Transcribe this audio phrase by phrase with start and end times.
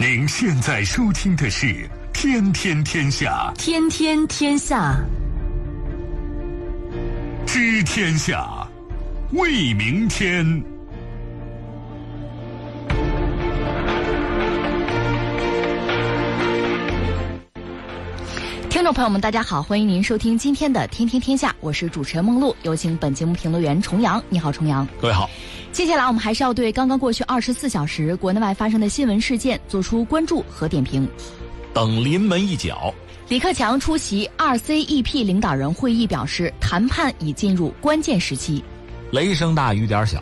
[0.00, 1.66] 您现在收听的是
[2.12, 4.96] 《天天天下》，天天天下，
[7.44, 8.46] 知天下，
[9.32, 10.62] 为明天。
[18.70, 24.22] 听众朋友们，大家好，欢迎您收听今天的《天天天下》，我是主持人梦露，有请本节目评论员重阳。
[24.28, 24.86] 你好，重阳。
[25.00, 25.28] 各位好。
[25.78, 31.08] 接下来我们还是要对刚刚过去二十四小时国内外发生的新闻事件做出关注和点评。
[31.72, 32.92] 等临门一脚，
[33.28, 38.60] 李克强出席 RCEP 领导人会议，表示谈判已进入关键时期。
[39.12, 40.20] 雷声大雨点小，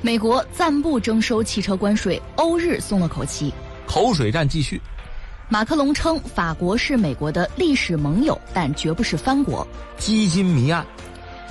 [0.00, 3.52] 美国暂不征收汽车关税，欧日松了口气。
[3.86, 4.80] 口水战继续。
[5.50, 9.68] 马克龙称法国是美国的历史盟友，但绝不是藩国。
[9.98, 10.82] 基金谜案。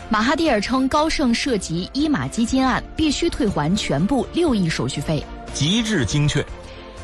[0.10, 5.22] 马哈蒂尔称高盛涉及伊马基金案，必须退还全部六亿手续费。
[5.54, 6.46] 极致精确。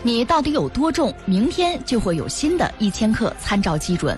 [0.02, 1.13] 你到底有多重？
[1.26, 4.18] 明天就会有新的一千克参照基准。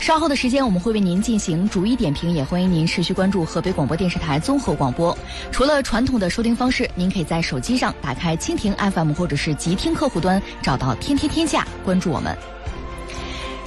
[0.00, 5.16] 稍后的时间，我们会为您进行逐一点评，也欢迎您持续关注河北广播电视台综合广播。
[5.52, 12.36] 除了传统的收听方式，您可以在手机上打开蜻蜓 FM 或者是极听客户端，找到“天天天下”，关注我们。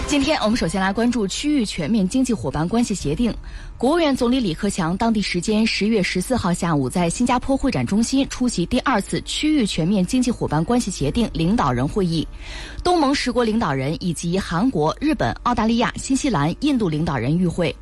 [0.09, 3.31] 今天我们首先来关注区域全面经济伙伴关系协定。
[3.77, 12.27] 国务院总理李克强当地时间十月十四号下午在新加坡会展中心出席第二次区域全面经济伙伴关系协定领导人会议，
[12.83, 17.73] 东盟十国领导人以及韩国、日本、澳大利亚、新西兰、印度领导人与会。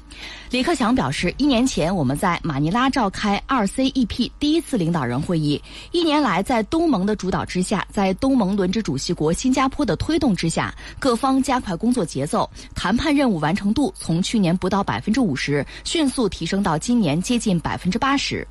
[0.50, 5.62] 李克强表示，一年前我们在马尼拉召开二 cep 第一次领导人会议。
[5.92, 18.48] 一年来，在东盟的主导之下，在东盟轮值主席国新加坡的推动之下，各方加快工作节奏，谈判任务完成度从去年不到百分之五十，迅速提升到今年接近百分之八十。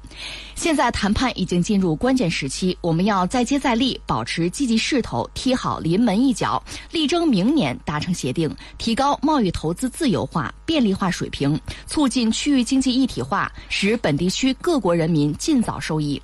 [0.57, 11.61] 现在谈判已经进入关键时期，我们要再接再厉，保持积极势头，踢好临门一脚，力争明年达成协定，提高贸易投资自由化、便利化水平。
[11.87, 16.21] 促进区域经济一体化，使本地区各国人民尽早受益。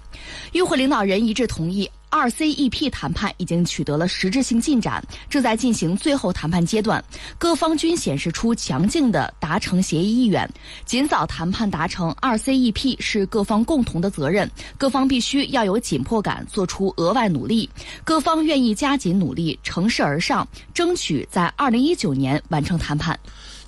[0.53, 7.03] 与会领导人一致同意，RCEP 谈判已经取得了实质性进展，正在进行最后谈判阶段。
[7.39, 10.49] 各方均显示出强劲的达成协议意愿。
[10.85, 17.69] 尽早谈判达成 RCEP 是各方共同的责任，各方必须要有紧迫感，做出额外努力。
[18.05, 23.19] 各方愿意加紧努力，乘势而上，争取在2019年完成谈判。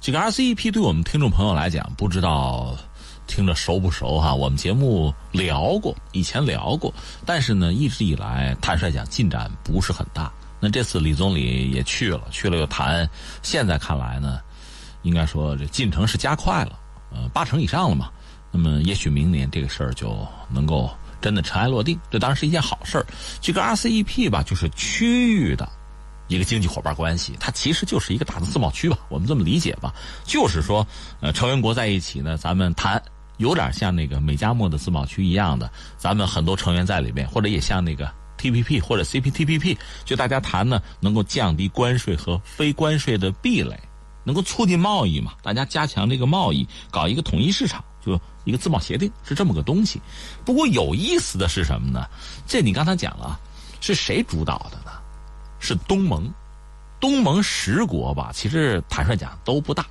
[0.01, 2.77] 这个 RCEP 对我们听众朋友来讲，不知道
[3.27, 4.35] 听着熟不熟哈？
[4.35, 6.93] 我们节目聊过，以前聊过，
[7.25, 10.33] 但是呢，一直以来坦率讲进展不是很大。
[10.61, 13.09] 那这次李总理也去了，去了又谈，
[13.43, 14.41] 现在看来呢，
[15.03, 16.79] 应该说这进程是加快了，
[17.13, 18.11] 呃，八成以上了嘛。
[18.51, 20.91] 那么也许明年这个事儿就能够
[21.21, 23.07] 真的尘埃落定，这当然是一件好事儿。
[23.41, 25.69] 这个 RCEP 吧，就是区域的。
[26.29, 29.93] 一个经济伙伴关系，它其实就是一个大的自贸区吧，我们这么理解吧，
[30.25, 30.85] 就是说，
[31.21, 33.01] 呃，成员国在一起呢，咱们谈，
[33.39, 43.79] 有点像那个美加墨的自贸区一样的，咱们很多成员在里面，或者也像那个 TPP 或者 CPTPP，就大家谈呢，能够降低关税和非关税的壁垒，
[44.23, 50.01] 能够促进贸易嘛，大家加强这个贸易，搞一个统一市场，就一个自贸协定是这么个东西。
[50.45, 52.07] 不过有意思的是什么呢？
[52.47, 53.39] 这你刚才讲了，
[53.81, 54.93] 是谁主导的呢？
[55.59, 56.31] 是东盟，
[57.01, 59.87] 东盟十国吧，其实坦率讲都不大。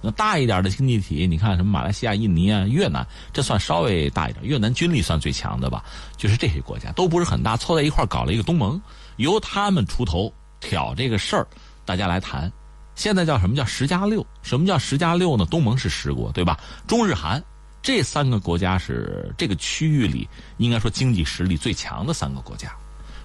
[0.00, 4.44] 那大一点的经济体，你看什么马来西亚、印尼啊、越南，这算稍微大一点。
[4.44, 5.84] 越南军力算最强的吧，
[6.16, 8.80] 就是这些国家都不是很大，凑在一块搞了一个东盟，
[9.16, 11.46] 由他们出头挑这个事儿，
[11.84, 12.50] 大家来谈。
[12.94, 14.24] 现在叫什么叫十加六？
[14.42, 15.44] 什么叫十加六呢？
[15.46, 16.58] 东盟是十国，对吧？
[16.86, 17.42] 中日韩
[17.82, 22.70] 这三个国家是这个区域里应该说经济实力最强的三个国家。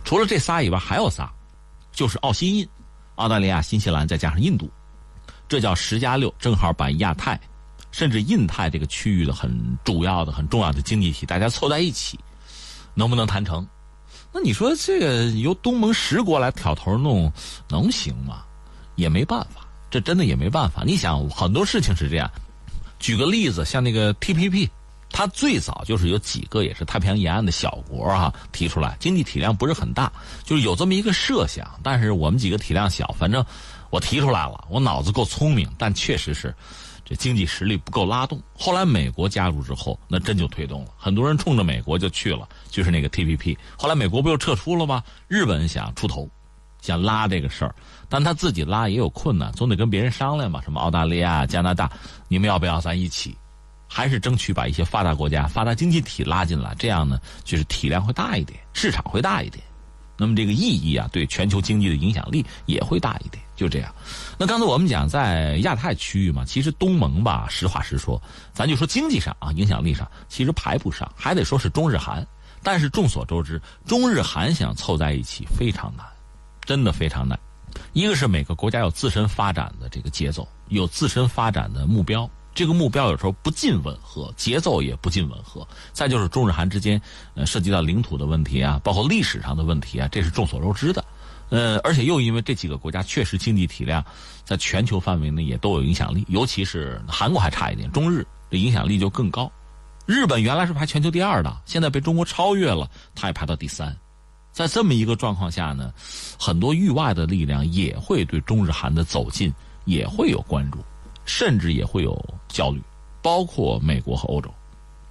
[0.04, 1.32] 除了这仨以外，还有仨。
[1.92, 2.68] 就是澳新印，
[3.16, 4.68] 澳大利亚、新西兰再加上印度，
[5.48, 7.40] 这叫十加六，正好把亚太，
[7.92, 9.52] 甚至印太这个区域的很
[9.84, 12.20] 主要的、很重要的经济体，大家凑在一起，
[12.94, 13.68] 能不能谈成？
[14.34, 17.32] 那你说这个由东盟十国来挑头弄，
[17.70, 18.44] 能行吗？
[18.96, 20.84] 也没办法，这真的也没办法。
[20.86, 22.30] 你想，很多事情是这样。
[23.00, 24.70] 举个例子，像那个 TPP。
[25.16, 30.12] 它最早就是有几个也是太平洋沿岸的小国哈提出来，经济体量不是很大，
[30.44, 31.70] 就是有这么一个设想。
[31.84, 33.46] 但是我们几个体量小，反正
[33.94, 36.52] 我提出来了，我脑子够聪明，但确实是
[37.06, 38.42] 这经济实力不够拉动。
[38.58, 43.56] 后来美国加入之后，那真就推动了，很多人冲着美国就去了，就是那个 TPP。
[43.78, 45.04] 后来美国不又撤出了吗？
[45.28, 46.28] 日本想出头，
[46.82, 47.76] 想拉这个事儿，
[48.10, 50.60] 但他自己拉也有困难，总得跟别人商量嘛。
[50.64, 51.88] 什么澳大利亚、加拿大，
[52.28, 53.38] 你们要不要咱一起？
[53.88, 59.64] 还是争取把一些发达国家、发达经济体拉进来，这样呢，就是体量会大一点，市场会大一点。
[60.18, 63.44] 那么这个意义啊，对全球经济的影响力也会大一点。
[63.56, 63.94] 就这样。
[64.38, 68.22] 那刚才我们讲在亚太区域嘛，其实东盟吧，实话实说，
[68.52, 72.26] 咱就说经济上啊，影响力上其实排不上，还得说是中日韩。
[72.64, 76.06] 但是众所周知，中日韩想凑在一起非常难，
[76.64, 77.38] 真的非常难。
[77.92, 85.68] 一个是每个国家有自身发展的这个节奏，有自身发展的目标，这个目标有时候不尽吻合，节奏也不尽吻合。
[85.92, 87.02] 再就是中日韩之间，
[87.36, 91.04] 呃，涉及到领土的问题啊，包括历史上的问题啊，这是众所周知的。
[91.50, 94.04] 呃，而且又因为这几个国家确实经济体量
[94.44, 99.52] 在全球范围内也都有影响力，尤其是韩国还差一点，中日的影响力就更高。
[100.06, 103.96] 日本原来是排全球第二的，现在被中国超越了，它也排到第三。
[104.52, 105.94] 在这么一个状况下呢，
[106.40, 109.54] 很多域外的力量也会对中日韩的走近
[109.86, 110.80] 也会有关注，
[111.26, 112.18] 甚至也会有
[112.48, 112.82] 焦虑，
[113.22, 114.54] 包括美国和欧洲。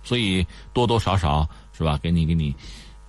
[0.05, 2.55] 所以多多少少是吧，给你给你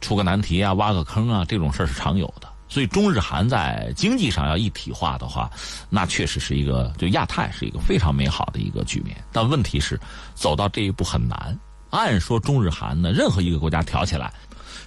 [0.02, 2.48] 出个难题啊，挖个坑啊，这种事儿是常有的。
[2.70, 5.50] 所以中日韩在经济上要一体化的话，
[5.90, 9.16] 那确实是一个就亚太是一个非常美好的一个局面。
[9.32, 10.00] 但问题是，
[10.34, 11.58] 走到这一步很难。
[11.92, 14.34] 按说中日韩呢，任何一个国家挑起来，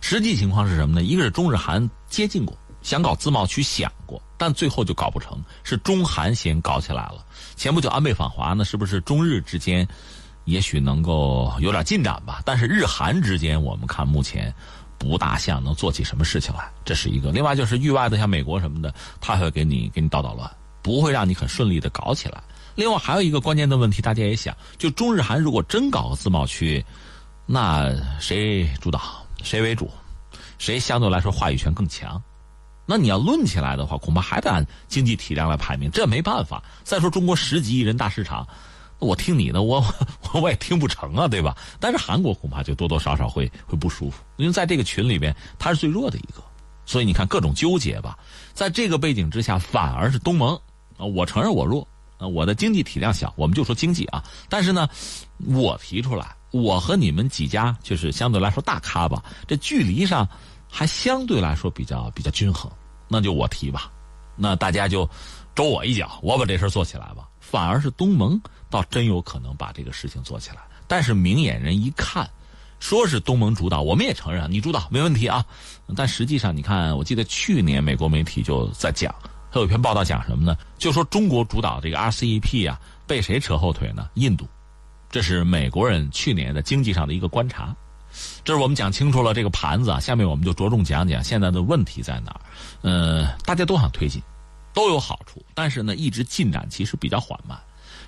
[0.00, 1.02] 实际情况是什么呢？
[1.04, 7.24] 一个是中日韩接近过，想搞自贸区想过，但最后就搞不成，是中韩先搞起来了。
[7.56, 9.88] 前不久安倍访华呢，是不是中日之间
[10.44, 12.40] 也许能够有点进展吧？
[12.44, 14.54] 但是日韩之间，我们看目前。
[14.98, 17.30] 不大像能做起什么事情来，这是一个。
[17.30, 20.50] 另外就是域外的，像美国什么的，他会给你给你捣捣乱，
[20.80, 22.42] 不会让你很顺利的搞起来。
[22.76, 26.82] 另外还有一个关键的问题，大家也想，就中日韩如果真搞个自贸区，
[27.44, 29.90] 那谁主导，谁为主，
[30.56, 32.20] 谁相对来说话语权更强？
[32.86, 36.62] 那你要论起来的话，恐怕还得按经济体量来排名，这没办法。
[36.84, 38.46] 再说中国十几亿人大市场。
[38.98, 39.84] 我听你的，我
[40.32, 41.54] 我 我也听不成啊，对吧？
[41.78, 46.42] 但是韩国恐怕就多多少少会会不舒服，因为在这个群里边，他是最弱的一个，
[46.86, 48.18] 所以你看各种纠结吧。
[48.54, 50.58] 在这个背景之下，反而是东盟
[50.96, 51.86] 啊，我承认我弱
[52.16, 54.24] 啊，我的经济体量小，我们就说经济啊。
[54.48, 54.88] 但是呢，
[55.44, 60.26] 我提出来，我和你们几家就是相对来说大咖吧，这距离上
[60.76, 62.70] 还相对来说比较比较均衡，
[63.08, 63.90] 那就我提吧，
[64.36, 65.08] 那大家就
[65.54, 67.26] 周我一脚，我把这事做起来吧。
[67.40, 68.38] 反而是东盟。
[68.68, 72.28] 倒真有可能把这个事情做起来，但是明眼人一看，
[72.78, 75.42] 说是东盟主导，我们也承认你主导没问题啊。
[75.96, 79.14] 但实际上，你看，我记得去年美国媒体就在讲，
[79.52, 80.58] 他有一篇报道讲什么呢？
[80.76, 84.10] 就说中国主导这个 RCEP 啊，被谁扯后腿呢？
[84.14, 84.46] 印度，
[85.08, 87.74] 这是美国人去年的经济上的一个观察。
[88.44, 92.40] 这是我们讲清楚了这个盘子啊，下面我们就着重讲讲现在的问题在哪儿。
[92.82, 94.22] 呃，大家都想推进，
[94.72, 97.58] 都有好处，但是呢，一直进展其实比较缓慢。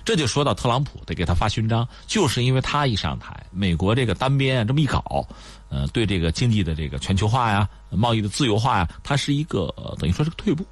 [0.05, 5.27] 这就说到特朗普得给他发勋章，就是因为他一上台，美国这个单边这么一搞，
[5.67, 10.65] 呃，对这个经济的这个全球化呀、贸易的自由化呀，它是一个等于说是个退步，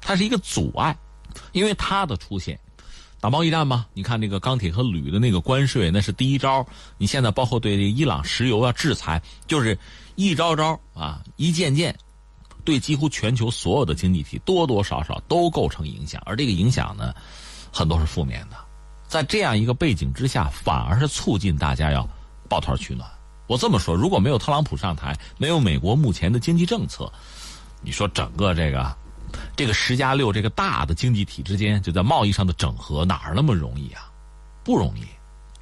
[0.00, 0.94] 它是一个阻碍，
[1.52, 2.58] 因为他的出现，
[3.20, 6.66] 打贸易战嘛，你看那个钢铁和铝的那个关税，那是第一招，
[6.98, 9.78] 你现在包括对伊朗石油啊制裁，就是
[10.14, 11.96] 一招招啊，一件件，
[12.64, 17.14] 对几乎全球所有的经济体多多少少都构成影响，而这个影响呢。
[17.72, 18.56] 很多是负面的，
[19.06, 22.08] 在这样一个背景之下，反而是促进大家要
[22.48, 23.06] 抱团取暖。
[23.48, 27.12] 我这么说，如果没有特朗普上台，没有美国目前的经济政策，
[27.82, 28.96] 你说整个这个
[29.54, 34.10] 这个十加六这个大的经济体之间就在贸易上的整合哪儿那么容易啊？
[34.64, 35.02] 不容易。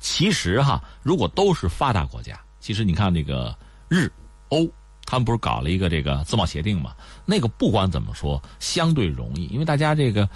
[0.01, 3.57] 其实哈，如果都是发达国家，其实你看那个
[3.89, 4.11] 日
[4.51, 4.69] 欧，
[5.05, 6.93] 他们不是搞了一个这个自贸协定嘛？
[7.25, 10.29] 那个不管怎么说，相对容易，因为大家这个。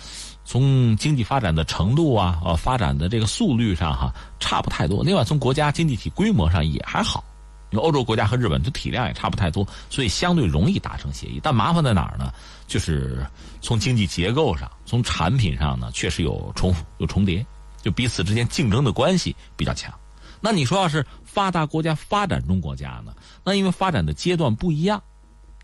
[0.50, 5.04] 从经济发展的程度啊，呃，发展的这个速率上哈，差不太多。
[5.04, 7.22] 另外，从国家经济体规模上也还好，
[7.70, 11.40] 因为欧洲国家和日本的体量也差不太多，所以相对容易达成协议。
[11.42, 12.32] 但麻烦在哪儿呢？
[12.66, 13.26] 就是
[13.60, 17.44] 从经济结构上，从产品上呢，确实有重复、有重叠，
[17.82, 19.92] 就彼此之间竞争的关系比较强。
[20.40, 23.12] 那你说要是发达国家、发展中国家呢？
[23.44, 25.02] 那因为发展的阶段不一样。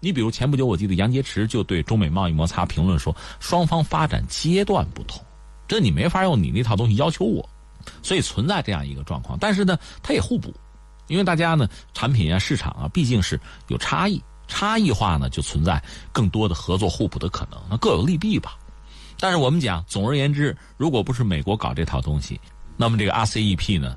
[0.01, 5.25] 你比如前不久，我记得杨洁篪就对中美贸易摩擦评论说，双方发展阶段不同，
[5.67, 7.49] 这你没法用你那套东西要求我，
[8.03, 9.39] 所以存在这样一个状况。
[9.41, 10.53] 但是呢，它也互补，
[11.07, 15.83] 因为大家呢产品啊、市场啊毕竟是有差异，差异化呢就存在
[16.13, 18.57] 更多的合作互补的可能，那各有利弊吧。
[19.19, 22.41] 但是我们讲，总而言之，如果不是美国搞这套东西，
[22.77, 23.97] 那么这个 RCEP 呢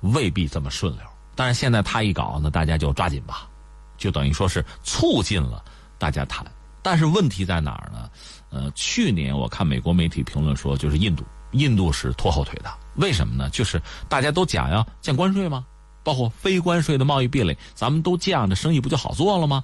[0.00, 1.02] 未必这么顺溜。
[1.34, 3.48] 但是现在他一搞，那大家就抓紧吧。
[3.96, 5.64] 就等于说是促进了
[5.98, 6.44] 大家谈，
[6.82, 8.10] 但是问题在哪儿呢？
[8.50, 12.70] 呃，去年我看美国媒体评论说，就是印度，印度是拖后腿的。
[12.96, 13.48] 为什么呢？
[13.50, 15.64] 就是大家都讲要降关税吗？
[16.08, 19.62] 包括非关税的贸易壁垒，咱们都降，这生意不就好做了吗？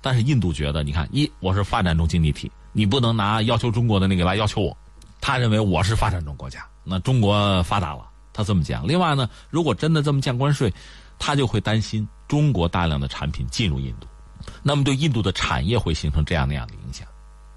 [0.00, 4.76] 但是印度觉得，你看，一我是发展中经济体，你不能拿要求中国的那个来要求我。
[5.20, 8.84] 他认为我是发展中国家，那中国发达了，他这么讲。
[8.88, 10.74] 另外呢，如果真的这么降关税，
[11.16, 14.08] 他就会担心中国大量的产品进入印度，
[14.64, 17.06] 那么对印度的产业会形成这样那样的影响，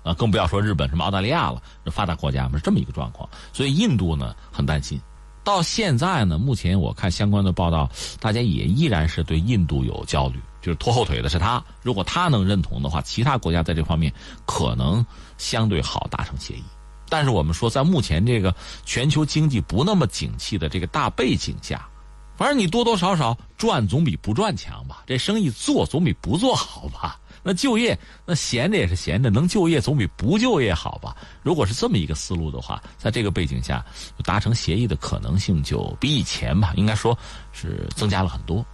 [0.04, 3.28] 啊，更不要说日本什么澳大利亚了，发达国家嘛是这么一个状况。
[3.52, 5.02] 所以印度呢很担心。
[5.48, 7.90] 到现在呢，目前我看相关的报道，
[8.20, 11.64] 大家也依然是对印度有焦虑，就是拖后腿的是他。
[11.82, 14.14] 如果他能认同的话，其他国家在这方面
[14.46, 15.06] 可能
[15.38, 16.64] 相对好达成协议。
[17.08, 21.88] 但是我们说，在目前这个全球经济不那么景气的这个大背景下，
[22.36, 25.04] 反正你多多少少赚总比不赚强吧？
[25.08, 27.18] 这生意做总比不做好吧？
[27.48, 31.16] 那就业那闲着也是闲着，能就业总比不就业好吧？
[31.42, 33.86] 如果是这么一个思路的话，在这个背景下
[34.26, 37.18] 达成协议的可能性就比以前吧，应该说
[37.54, 38.66] 是增加了很多。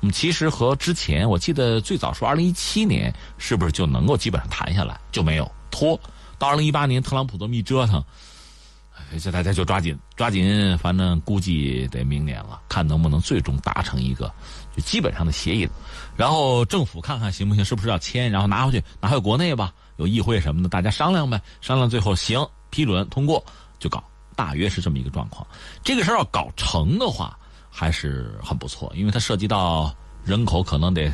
[0.00, 6.00] 嗯，其实和之前我记得最早说二零一七年是不是就能够基本上谈下来，就没有拖。
[6.38, 8.02] 到二零一八年，特朗普这么一折腾，
[9.22, 14.32] 这大家就抓紧抓紧，反正估计得明年了，看能不能最终达成一个
[14.74, 15.68] 就基本上的协议。
[16.16, 23.44] 然后政府看看行不行，是不是要签，然后拿回去拿回国内吧，有议会什么的，大家商量呗，商量最后行批准通过
[23.78, 24.02] 就搞，
[24.34, 25.46] 大约是这么一个状况。
[25.84, 27.38] 这个事儿要搞成的话，
[27.70, 29.94] 还是很不错，因为它涉及到
[30.24, 31.12] 人口可能得，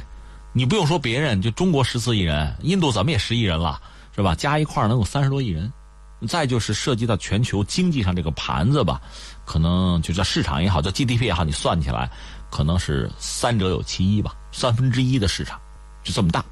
[0.53, 3.81] 你不用说别人，就中国十四亿人，印度怎么也十亿人了。
[4.17, 4.35] 是吧？
[4.35, 5.73] 加一块能有三十多亿人，
[6.27, 9.01] 再就是涉及到全球经济上这个盘子吧，
[9.45, 12.11] 可能就叫市场也好，叫 GDP 也好，你算起来
[12.51, 15.61] 可能是三者有其一吧，三分之一的市场
[16.03, 16.45] 就这么大，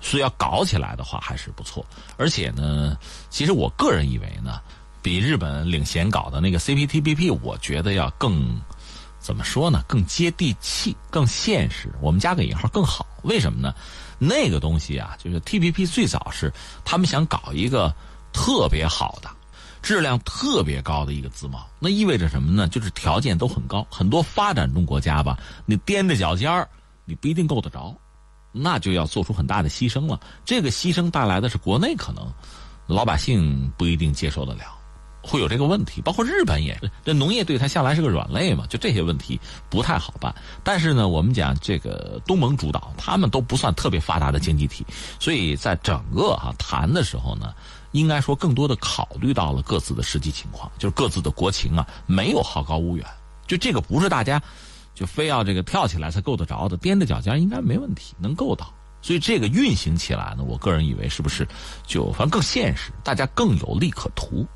[0.00, 1.84] 所以要搞起来的话还是不错。
[2.16, 2.96] 而且呢，
[3.30, 4.60] 其实我个人以为呢，
[5.00, 8.60] 比日本领衔搞的那个 CPTPP，我觉得要更
[9.18, 9.82] 怎么说呢？
[9.88, 11.90] 更接地气，更现实。
[12.02, 13.74] 我们加个引号更好，为什么呢？
[14.18, 16.52] 那个东西啊，就是 T P P 最早是
[16.84, 17.94] 他们想搞一个
[18.34, 19.30] 特别好的、
[19.80, 22.68] 质量特别高的一个自贸，那意味着什么呢？
[22.68, 26.68] 就是条件都很高，很多发展中国家吧，你踮着脚尖儿，
[27.06, 27.96] 你不一定够得着，
[28.52, 30.20] 那就要做出很大的牺牲了。
[30.44, 32.26] 这个牺牲带来的是国内可能
[32.86, 34.62] 老百姓不一定接受得了。
[35.26, 40.34] 会有这个问题，包括日本也，这农业对它向来是个软肋嘛，就这些问题不太好办。
[40.62, 44.84] 但是呢，我们讲这个东盟主导，他们都不算特别发达的经济体，
[45.18, 47.54] 所以在整个哈谈的时候呢，
[47.94, 53.06] 应该说更多的考虑到了各自的实际情况，就是各自的国情啊，没有好高骛远。
[53.46, 54.42] 就这个不是大家
[54.94, 58.70] 就非要这个跳起来才够得着的，踮着脚尖应该没问题，能够到。
[59.00, 61.48] 所以这个运行起来呢，我个人以为是不是
[61.86, 64.46] 就反正更现实，大家更有利可图。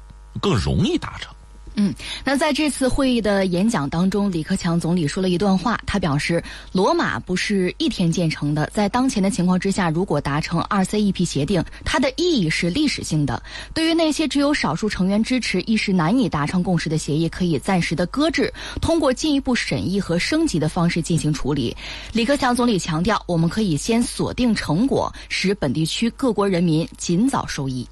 [0.41, 1.35] 更容易达成。
[1.81, 1.95] 嗯，
[2.25, 6.43] 那在这次会议的演讲当中，李克强总理说了一段话，他表示，
[6.73, 13.41] 罗马不是一天建成的，在当前的情况之下，如果达成 RCEP 协定，它的意义是历史性的。
[13.73, 21.77] 对于那些只有少数成员支持、一时难以达成共识的协议，可以暂时的搁置，通过进一步审议和升级的方式进行处理。
[22.13, 27.87] 李克强总理强调，我们可以先锁定成果，使本地区各国人民尽早受益。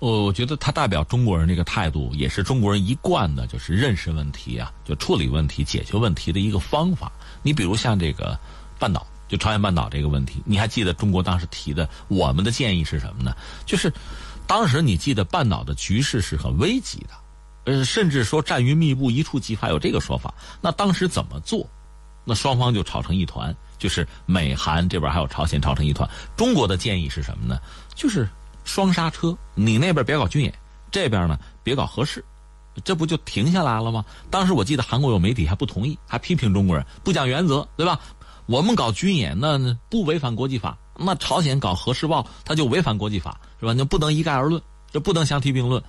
[0.00, 7.10] 我我觉得他代表中国人这个态度，也是中国人一贯的，就是认识问题啊，就处理问题、解决问题的一个方法。
[7.42, 8.38] 你比如像这个
[8.78, 13.34] 半岛，就朝鲜半岛这个问题，你还记得中国当时提的我们的建议是什么呢？
[13.66, 13.92] 就是
[14.46, 20.32] 当时你记得半岛的局势是很危急的，呃，甚至说战云密布、一触即发，有这个说法。
[20.60, 21.68] 那当时怎么做？
[22.24, 26.08] 那双方就吵成一团，就是美韩这边还有朝鲜吵成一团。
[26.36, 27.58] 中国的建议是什么呢？
[27.96, 28.28] 就是。
[28.68, 30.52] 双刹车，你那边别搞军演，
[30.90, 32.22] 这边呢别搞核试，
[32.84, 34.04] 这不就停下来了吗？
[34.30, 37.98] 当时我记得韩国有媒体还不同意，还批评中国人不讲原则，对吧？
[38.44, 39.58] 我们搞军演那
[39.88, 43.72] 不违反国际法，那朝鲜搞核试爆他就违反国际法，是吧？
[43.72, 44.60] 那不能一概而论，
[44.92, 45.82] 这不能相提并论。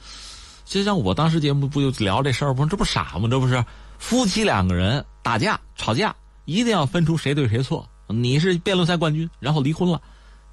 [0.63, 2.65] 就像我当时节目不就聊这事儿不？
[2.65, 3.27] 这不傻吗？
[3.29, 3.61] 这不是
[3.97, 7.85] 夫妻两个人打架吵架，一定要分出谁对谁错。
[8.07, 10.01] 你是辩论赛冠军，然后离婚了，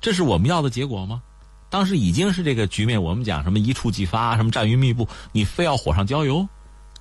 [0.00, 1.22] 这是我们要的结果吗？
[1.68, 6.48] 当时已经是这个局面，我们讲什么一触即发，什么战云密布，你非要火上浇油，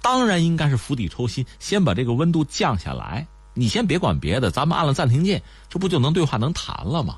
[0.02, 3.28] 当然应该是釜底抽薪，先把这个温度降下来。
[3.54, 7.18] 你先别管别的，咱们按了暂停键，这不就能对话能谈了吗？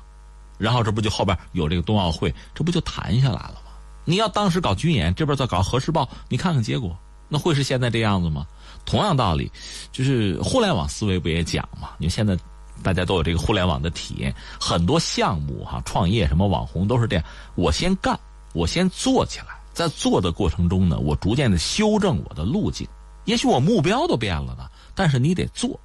[0.58, 3.72] 然后这不就后边有这个冬奥会，这不就谈下来了吗？
[4.04, 6.96] 你要当时搞军演，这边再搞核试爆，你看看结果，
[7.28, 8.46] 那会是现在这样子吗？
[8.84, 9.50] 同样道理，
[9.90, 11.90] 就是互联网思维不也讲吗？
[11.98, 12.38] 你现在。
[12.82, 17.24] 大家都有这个互联网的体验，很多项目哈，创业什么网红都是这样。
[17.54, 18.18] 我先干，
[18.52, 22.86] 我先做起来，在做的过程中呢，我逐渐的修正我的路径。
[23.24, 25.78] 也许我目标都变了呢，但是你得做。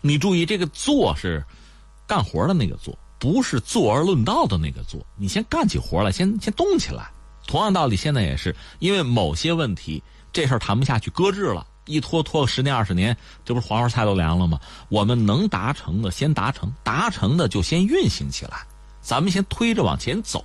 [0.00, 1.42] 你注意，这个做是
[2.06, 7.10] 干活的那个做，不是坐而论道的那个做，你先干起活来，先先动起来。
[7.46, 14.58] 同样道理，现在也是因为某些问题，这事儿谈不下去，搁置了，一拖拖个十年二十年，这不是黄花菜都凉了吗？
[14.88, 18.64] 我们能达成的先达成，达成的就先运行起来，
[19.00, 20.44] 咱们先推着往前走，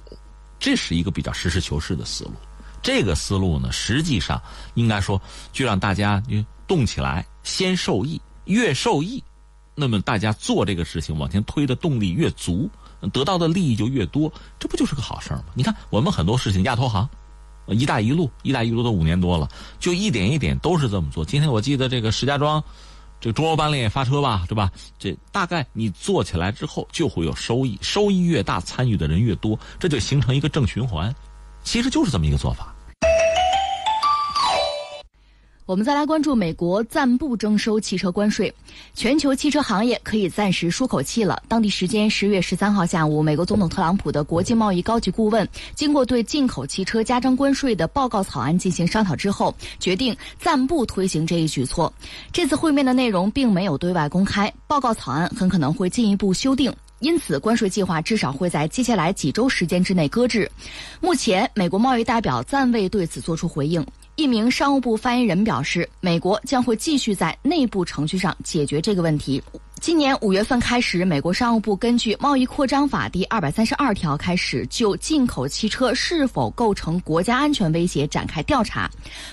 [0.60, 2.34] 这是一个比较实事求是的思路。
[2.82, 4.42] 这个思路呢，实际上
[4.76, 5.20] 应该说，
[5.52, 6.22] 就让大家
[6.68, 9.24] 动起来，先受益，越受益，
[9.76, 12.70] 那么大家做这个事情往前推的动力越足，
[13.12, 15.44] 得到的利益就越多，这不就是个好事吗？
[15.54, 17.10] 你看，我们很多事情，亚投行、
[17.74, 21.26] 一带一路、一带一路都五年多了，就一点一点都是这么做。
[21.26, 22.64] 今天我记得这个石家庄，
[23.20, 24.72] 这个中欧班列发车吧，对吧？
[24.98, 31.14] 这大概你做起来之后就会有收益，收益越大，参与的人越多，这就形成一个正循环。
[31.64, 32.74] 其实就是这么一个做法。
[35.68, 38.52] 我们再来关注美国暂不征收汽车关税，
[38.94, 41.44] 全球汽车行业可以暂时舒口气了。
[41.50, 45.46] 当地时间十月十三号下午，美国总统特朗普的国际贸易高级顾问
[45.76, 51.92] 经过对进口汽车加征关税的报告草案进行商讨之后，决定暂不推行这一举措。
[52.32, 56.74] 这次会面的内容并没有对外公开，报告草案很可能会进一步修订。
[57.00, 60.50] 因此，关税计划至少会在接下来几周时间之内搁置。
[61.02, 63.86] 目前，美国贸易代表暂未对此作出回应。
[64.18, 69.40] 一名商务部发言人表示，美国将会继续在内部程序上解决这个问题。
[69.80, 78.90] 今年五月份开始，美国商务部根据《贸易扩张法》第二百三十二条开始就进口汽车是否构成国家安全威胁展开调查，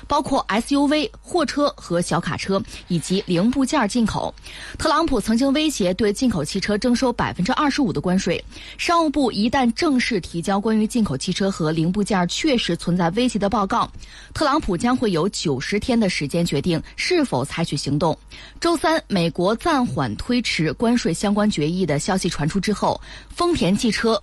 [0.06, 4.32] 包括 SUV、货车和小卡车以及零部件进口。
[4.78, 8.42] 特朗普曾经威胁对进口汽车征收百分之二十五的关税。
[8.76, 13.90] 商务部一旦正式提交关于进口汽车和零部件确实存在威胁的报告，
[14.34, 18.16] 特朗普将会有九十天的时间决定是否采取行动。
[18.60, 20.33] 周三，美国暂缓推。
[20.34, 24.20] 推迟关税相关决议的消息传出之后，丰田汽车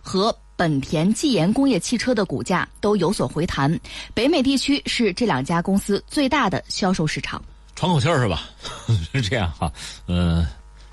[0.00, 3.78] 和本田技研工业汽车的股价都有所回弹。
[4.12, 7.40] 北美地区是这两家公司最大的销售市场。
[7.76, 8.42] 喘口气儿是吧？
[9.12, 9.72] 是这样哈，
[10.06, 10.44] 呃，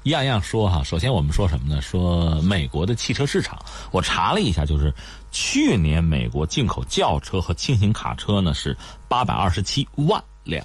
[0.03, 0.83] 一样样说哈。
[0.83, 1.81] 首先我们说什么呢？
[1.81, 3.57] 说美国的汽车市场，
[3.89, 4.93] 我查了一下，就是
[5.31, 10.63] 去年美国进口轿车和轻型卡车呢是八百二十七万辆。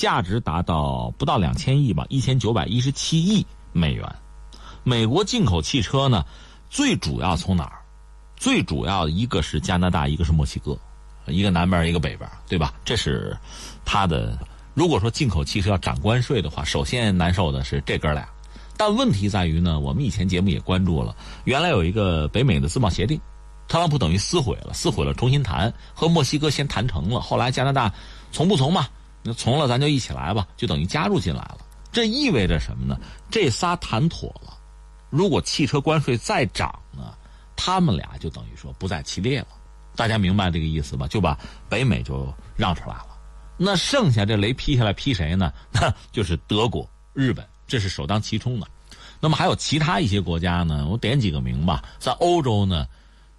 [0.00, 4.16] 价值达到不到两千亿吧，一千九百一十七亿美元。
[4.82, 6.24] 美国进口汽车呢，
[6.70, 7.82] 最主要从哪儿？
[8.34, 10.74] 最主要一个是加拿大，一个是墨西哥，
[11.26, 12.72] 一个南边一个北边，对吧？
[12.82, 13.36] 这是
[13.84, 14.38] 它的。
[14.72, 18.26] 如果说进口汽车要涨关税的话，首先难受的是这哥俩。
[18.78, 23.20] 但问题在于呢，我们以前节目也关注了，原来有一个北美的自贸协定，
[23.68, 27.92] 特朗普等于撕毁了，撕毁了重新谈，和墨西哥先谈成了，后来加拿大
[28.32, 28.86] 从不从嘛？
[29.22, 31.58] 那从了，咱就一起来吧，就等于加入进来了。
[31.92, 32.98] 这意味着什么呢？
[33.30, 34.56] 这仨谈妥了，
[35.10, 37.14] 如果汽车关税再涨呢，
[37.56, 39.48] 他们俩就等于说不在其列了。
[39.96, 41.06] 大家明白这个意思吧？
[41.08, 43.06] 就把北美就让出来了。
[43.58, 45.52] 那剩下这雷劈下来劈谁呢？
[45.70, 48.66] 那就是德国、日本，这是首当其冲的。
[49.20, 50.86] 那么还有其他一些国家呢？
[50.88, 51.84] 我点几个名吧。
[51.98, 52.86] 在欧洲呢，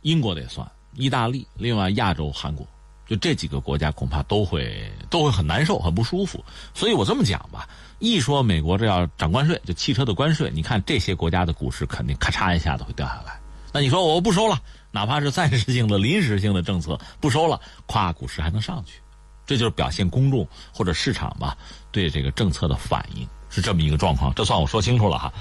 [0.01, 2.67] 英国得算，意大利，另外亚洲韩国。
[3.11, 6.41] 就这几个国家恐怕都会都会很难受、很不舒服，
[6.73, 7.67] 所以我这么讲吧，
[7.99, 13.37] 一说美国这要涨关税，就汽车的关税，你看这些国家的股市肯定咔嚓一下子会掉下来。
[13.73, 14.57] 那你说我不收了，
[14.91, 19.01] 哪怕是暂时性的、临时性的政策不收了，咵，股市还能上去，
[19.45, 21.57] 这就是表现公众或者市场吧
[21.91, 24.33] 对这个政策的反应是这么一个状况。
[24.33, 25.33] 这算我说清楚了哈。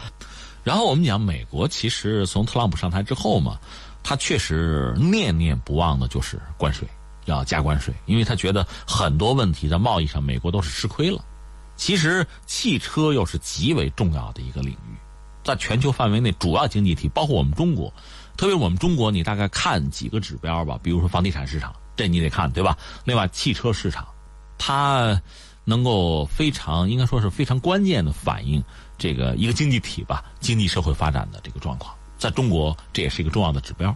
[0.65, 3.61] 然后我们讲美国，其实从特朗普上台之后嘛，
[4.03, 6.85] 他确实念念不忘的就是关税。
[7.27, 11.25] 要加关税，因为他觉得很多问题在贸易上，美国都是吃亏了。
[11.77, 14.97] 其实汽车又是极为重要的一个领域，
[15.43, 17.93] 在全球范围内主要经济体，包括我们中国，
[18.37, 22.77] 特别我们中国，你大概看几个指标吧，比如说房地产市场，这你得看，对吧？
[23.05, 24.07] 另外，汽车市场，
[24.59, 25.19] 它
[25.65, 28.63] 能够非常应该说是非常关键的反映
[28.99, 33.95] 这个一个经济体吧，经济社会发展的这个状况，在中国这也是一个重要的指标。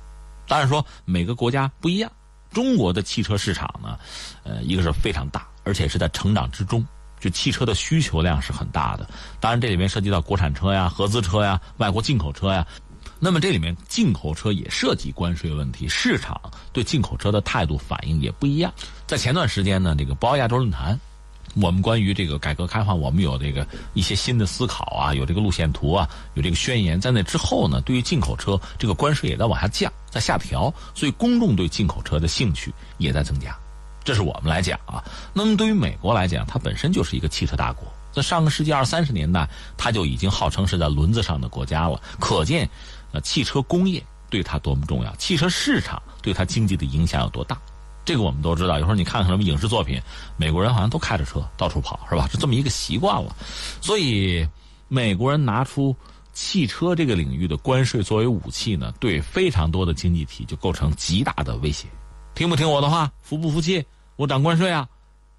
[0.48, 2.10] 当然说每个国家不一样。
[2.54, 3.98] 中国的汽车市场呢，
[4.44, 6.82] 呃，一个是非常大，而且是在成长之中，
[7.20, 9.06] 就汽车的需求量是很大的。
[9.40, 12.66] 当然，这里面涉及到国产车呀、合资车呀、外国进口车呀。
[13.20, 16.40] 那么这里面进口车也涉及关税问题，市场
[16.72, 18.72] 对进口车的态度反应也不一样。
[19.06, 20.98] 在前段时间呢，这个博鳌亚洲论坛。
[21.60, 27.00] 我们关于这个改革开放，我们有这个一些新的思考啊，有这个路线图啊，有这个宣言。
[27.00, 33.56] 在那之后呢，对于进口车这个关税也在往下降，在下调，所以公众对进口车的兴趣也在增加。
[34.02, 35.02] 这是我们来讲啊。
[35.32, 42.00] 那么对于美国来讲，它本身就是一个汽车大国，在上个世纪二三十年代，它就已经号称是在轮子上的国家了。
[42.18, 42.68] 可见，
[43.12, 47.58] 呃汽车工业对它多么重要，汽车市场对它经济的影响有多大。
[48.04, 48.74] 这个我们都知道。
[48.78, 50.00] 有时候你看看什么影视作品，
[50.36, 52.28] 美国人好像都开着车到处跑，是吧？
[52.32, 53.34] 就这么一个习惯了。
[53.80, 54.46] 所以，
[54.88, 55.96] 美国人拿出
[56.32, 61.86] 汽车这个领域的关税作为武器呢，对非常多的经济体就构成极大的威胁。
[62.34, 63.10] 听不听我的话？
[63.22, 63.84] 服不服气？
[64.16, 64.88] 我涨关税啊！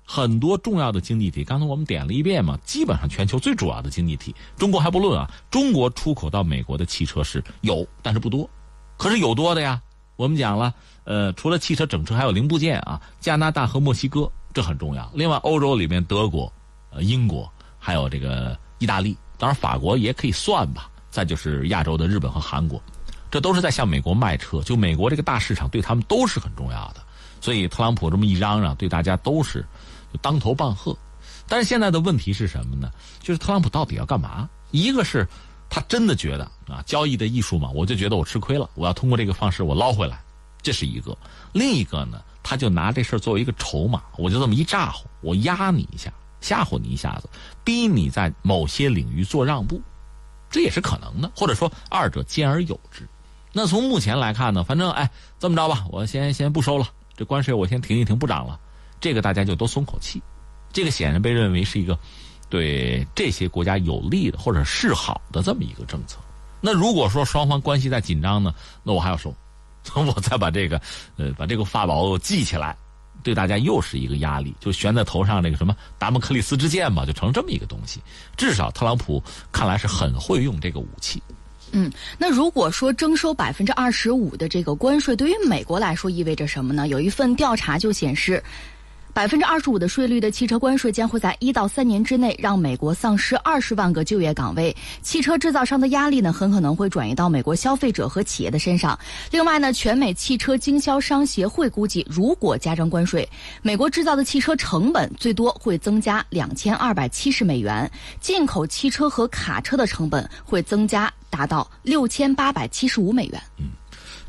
[0.07, 5.29] 很多重要的经济体，刚才我们点了一遍嘛，基本上全球最主要的经济体，中国还不论啊。
[5.49, 8.49] 中国出口到美国的汽车是有，但是不多。
[8.97, 9.81] 可是有多的呀？
[10.15, 10.73] 我们讲了。
[11.03, 12.99] 呃，除了汽车整车，还有零部件啊。
[13.19, 15.09] 加拿大和墨西哥这很重要。
[15.13, 16.51] 另外，欧洲里面德国、
[16.89, 20.89] 呃英国，还有这个意大利，当然法国也可以算吧。
[21.11, 22.81] 再就是亚洲的日本和韩国，
[23.29, 24.61] 这都是在向美国卖车。
[24.63, 27.01] 就美国这个大市场对他们都是很重要的。
[27.39, 29.63] 所以特朗普这么一嚷嚷，对大家都是
[30.21, 30.97] 当头棒喝。
[31.47, 32.89] 但是现在的问题是什么呢？
[33.19, 34.49] 就是特朗普到底要干嘛？
[34.71, 35.27] 一个是
[35.75, 40.23] 他真的觉得啊，交易的艺术嘛，我就觉得我吃亏了，我要通过这个方式我捞回来。
[40.61, 41.17] 这是一个，
[41.51, 47.27] 另一个呢，他就拿这事儿作为一个筹码，我就这么一咋呼，我压你一下，吓唬你一下子，
[47.65, 49.81] 逼你在某些领域做让步，
[50.49, 53.05] 这也是可能的，或者说二者兼而有之。
[53.51, 58.57] 那从目前来看呢，反正哎，这么着吧，我先先不收了，这关税我先停一停，不涨了，
[59.01, 60.23] 这个大家就都松口气。
[60.71, 61.99] 这个显然被认为是一个
[62.49, 66.17] 对这些国家有利的或者示好的这么一个政策。
[66.61, 68.53] 那如果说双方关系在紧张呢，
[68.83, 69.33] 那我还要收。
[69.93, 70.81] 我再把这个，
[71.15, 72.75] 呃，把这个法宝记起来，
[73.21, 78.01] 对大家又是一个压力，就悬在头上那个什么达摩克利斯之剑嘛，就成这么一个东西。
[78.35, 81.21] 至少特朗普看来是很会用这个武器。
[81.71, 86.87] 嗯，那如果说征收百分之二十五的这个关税，对于美国来说意味着什么呢？
[86.87, 88.43] 有一份调查就显示。
[89.15, 94.75] 百分之二十五的税率的汽车关税将会在一到三年之内让美国丧失二十万个就业岗位。
[95.01, 98.99] 汽车制造商的压力呢，很可能会转移到美国消费者和企业的身上。
[99.31, 103.25] 另外呢，全美汽车经销商协会估计，如果加征关税，
[103.61, 113.41] 美国制造的汽车成本最多会增加两千二百七十美元，进口汽车和卡车的成本会增加达到六千八百七十五美元。
[113.59, 113.67] 嗯，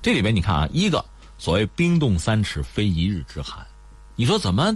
[0.00, 1.04] 这里边你看啊，一个
[1.38, 3.66] 所谓冰冻三尺非一日之寒。
[4.16, 4.74] 你说怎么，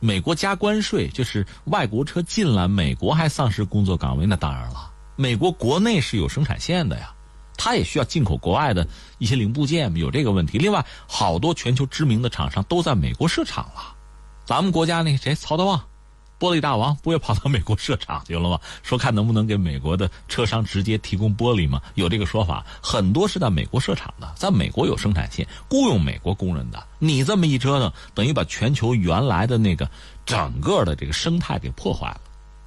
[0.00, 4.26] 美国加关税就是外国车进来，美国还丧失工作岗位？
[4.26, 7.10] 那当然了，美国国内是有生产线的呀，
[7.56, 10.58] 它也需要进口国外的一些零部件，有这个问题。
[10.58, 13.94] 另外，好多全球知名的厂商都在美国设厂了，
[14.44, 15.82] 咱们国家那谁曹德旺。
[16.42, 18.58] 玻璃大王不也跑到美国设厂去了吗？
[18.82, 21.80] 说看能不能给美国的车商直接提供玻璃吗？
[21.94, 26.84] 有这个说法，很多是在美国设厂的，在美国有生产线，雇佣美国工人的。
[26.98, 29.88] 你这么一折腾，等于把全球原来的那个
[30.26, 32.20] 整个的这个生态给破坏了。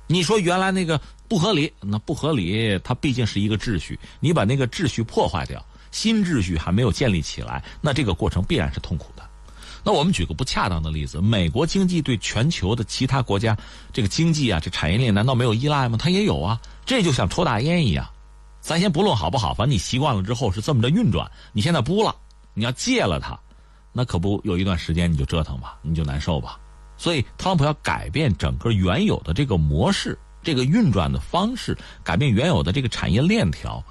[0.07, 5.61] 你说原来那个不合理，那不合理，它毕竟是一个秩序，你把那个秩序破坏掉，
[5.91, 9.24] 新秩序还没有建立起来，那这个过程必然是痛苦的。
[9.87, 13.55] 那我们举个不恰当的例子，美国经济对全球的其他国家
[13.93, 15.95] 这个经济啊，这产业链难道没有依赖吗？
[15.95, 18.03] 它也有啊，这就像抽大烟一样，
[18.59, 21.29] 咱先不论好不好，反正你习惯了之后是这么着运转。
[21.53, 22.15] 你现在不了，
[22.55, 23.39] 你要戒了它，
[23.93, 26.59] 那可不有一段时间你就折腾吧，你就难受吧。
[26.97, 33.83] 所以特朗普要改变整个原有的这个模式，这个运转的方式，改变原有的这个产业链条，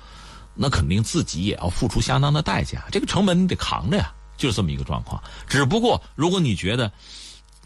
[0.56, 4.12] 那肯定自己也要付出相当的代价，这个成本你得扛着呀。
[4.36, 6.90] 就是这么一个状况，只不过如果你觉得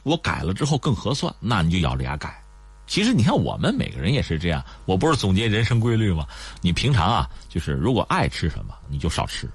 [0.02, 2.42] 我改了之后更合算，那你就咬着牙改。
[2.86, 6.26] 其实你看我们每个人也是这样，我不是总结人生规律吗？
[6.62, 9.50] 你平常啊，就是如果爱吃什么你就少吃，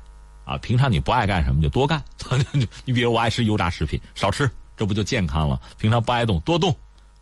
[0.46, 2.04] 啊，平常你不爱干什么就多干。
[2.86, 5.60] 你比如我爱吃油炸食品，少吃，这不就健康了？
[5.80, 6.76] 平常不爱动，多动，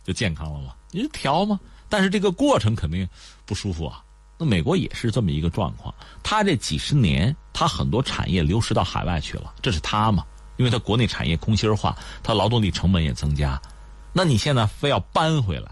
[0.04, 0.74] 就健康了吗？
[0.90, 1.58] 你就调吗？
[1.88, 3.08] 但是这个过程肯定
[3.46, 4.04] 不舒服啊。
[4.42, 10.26] 那美国也是这么一个状况，他这几十年，他很多产业流失到海外去了，这是他嘛？
[10.56, 13.62] 因为他国内产业空心化，他劳动力成本也增加。
[14.12, 15.70] 那你现在非要搬回来，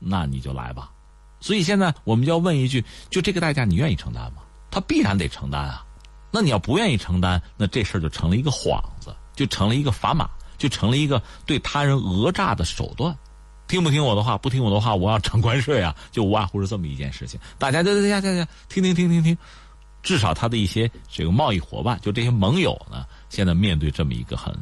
[0.00, 0.90] 那你就来吧。
[1.38, 4.42] 所以现在我们就要问一句：就这个代价，你愿意承担吗？
[4.68, 5.86] 他必然得承担啊。
[6.32, 13.16] 那你要不愿意承担，那这事儿就成了一个幌子，就成了一个砝码，就成了一个对他人讹诈的手段。
[13.68, 14.36] 听不听我的话？
[14.38, 15.94] 不听我的话，我要涨关税啊！
[16.10, 17.38] 就无外乎是这么一件事情。
[17.58, 19.36] 大家，对对对对听听听听听，
[20.02, 24.56] 至少他的一些这个贸易伙伴，就这些盟友呢，现在面对这么一个很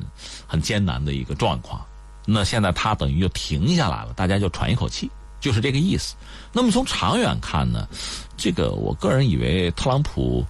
[0.47, 1.81] 很艰难的一个状况。
[2.27, 6.17] 那现在他等于就停下来了，大家就喘一口气，就是这个意思。
[6.53, 7.87] 那么从长远看呢，
[8.37, 10.45] 这个我个人以为特朗普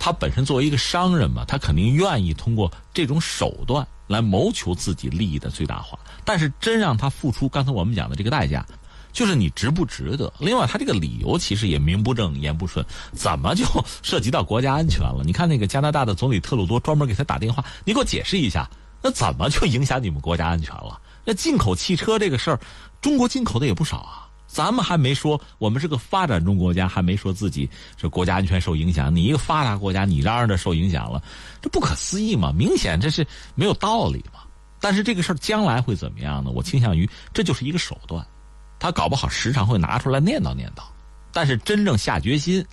[0.00, 5.96] 他本身作为一个商人嘛，他肯定愿意通过这种手段来谋求自己利益的最大化。
[6.24, 8.66] 但是真让他付出刚才我们讲的这个代价，
[9.12, 10.32] 就是你值不值得？
[10.38, 13.64] 另外，他这个理由其实也名不正言不顺，怎么就
[14.02, 15.22] 涉及到国家安全了？
[15.24, 18.68] 你看那个加拿大的总理特鲁多专门给他打电话，你给我解释一下，
[19.00, 21.00] 那怎么就影响你们国家安全了？
[21.24, 22.60] 那进口汽车这个事儿，
[23.00, 24.29] 中国进口的也不少啊。
[24.52, 29.14] 咱们还没说我们是个发展中国家，还没说自己这国家安全受影响。
[29.14, 31.22] 你一个发达国家，你嚷嚷着受影响了，
[31.62, 32.52] 这不可思议嘛？
[32.52, 34.40] 明显这是没有道理嘛。
[34.80, 36.50] 但是这个事儿将来会怎么样呢？
[36.50, 38.26] 我倾向于这就是一个手段，
[38.80, 40.82] 他搞不好时常会拿出来念叨念叨，
[41.32, 42.64] 但是真正下决心，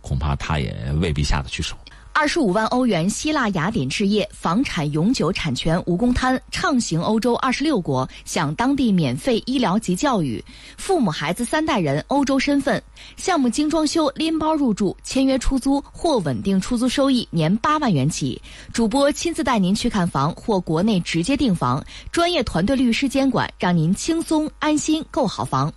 [0.00, 1.76] 恐怕他也未必下得去手。
[2.20, 10.44] 二十五万欧元，希腊雅典置业房产永久产权无公摊，畅行欧洲二十六国，享当地免费医疗及教育，
[10.76, 12.82] 父母孩子三代人欧洲身份，
[13.16, 25.72] 项目精装修拎包入住，签约出租或稳定出租收益年八万元起，主播亲自带您去看房或国内直接订房，专业团队律师监管，让您轻松安心购好房。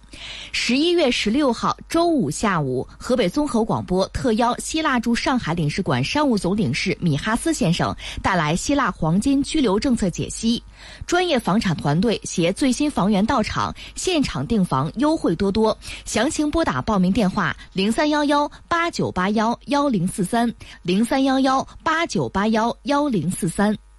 [0.52, 10.62] 十一月十六号周五下午，河北综合广播特邀希腊驻上海领事馆商务总领事米哈斯先生带来希腊黄金居留政策解析，
[11.06, 15.78] 专业房产团队携最新房源到场，现场订房优惠多多。
[16.06, 23.91] 详情拨打报名电话零三幺幺八九八幺幺零四三零三幺幺八九八幺幺零四三。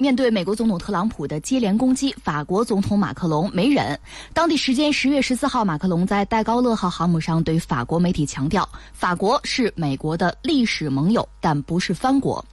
[0.00, 3.98] 面对美国总统特朗普的接连攻击，法国总统马克龙没忍。
[4.32, 12.44] 当地时间十月十四号，马克龙在戴高乐号航母上对法国媒体强调，法国是美国的历史盟友，但不是藩国。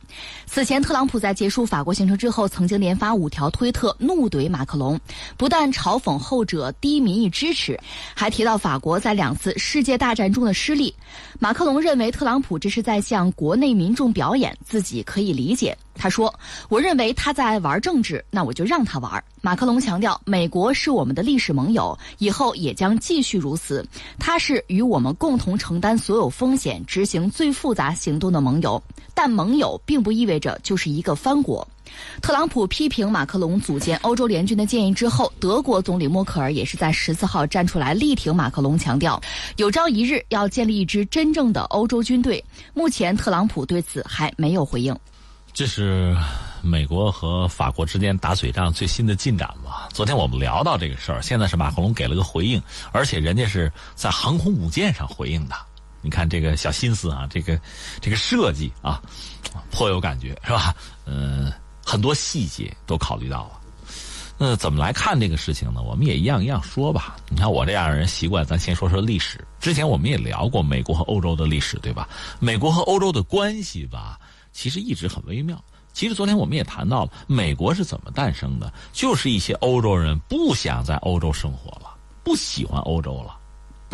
[0.45, 4.99] 此前，特朗普在结束法国行程之后，曾经连发五条推特怒怼马克龙，
[5.37, 7.79] 不但嘲讽后者低民意支持，
[8.13, 10.93] 还提到法国在两次世界大战中的失利。
[11.39, 15.77] 马克龙认为特朗普这是在向国内民众表演，自己可以理解。
[15.97, 16.33] 他说
[16.67, 23.85] ：“我认为他在玩政治，那我就让他玩。”马克龙强调，美国是我们的历史盟友，以后也将继续如此。
[24.19, 28.81] 他是与我们共同承担所有风险、执行最复杂行动的盟友，
[29.15, 31.67] 但盟友并不意味着就是一个藩国。
[32.21, 39.21] 特朗普批评马克龙组建欧洲联军的建议之后，德国总理默克尔也是在十四号站出来力挺马克龙，强调
[39.55, 42.43] 有朝一日要建立一支真正的欧洲军队。
[42.73, 44.93] 目前，特朗普对此还没有回应。
[45.53, 46.13] 这是
[46.61, 49.87] 美国和法国之间打嘴仗最新的进展吧？
[49.93, 55.55] 昨天我们聊到这个事儿，现在是马克龙给了个回应，而且人家是在航空母舰上回应的。
[56.05, 57.59] 你看这个小心思啊，这个
[57.99, 59.01] 这个设计啊，
[59.71, 60.75] 颇有感觉，是吧？
[61.07, 61.51] 嗯，
[61.83, 63.59] 很多细节都考虑到了。
[64.37, 65.81] 那怎么来看这个事情呢？
[65.81, 67.15] 我们也一样一样说吧。
[67.27, 69.43] 你看我这样的人习惯，咱先说说历史。
[69.59, 72.07] 之前我们也聊过美国和欧洲的历史，对吧？
[72.39, 74.19] 美国和欧洲的关系吧。
[74.53, 75.59] 其实一直很微妙。
[75.91, 83.37] 其实昨天我们也谈到了美国是怎么诞生的，就是一些欧洲人不想在欧洲生活了，不喜欢欧洲了，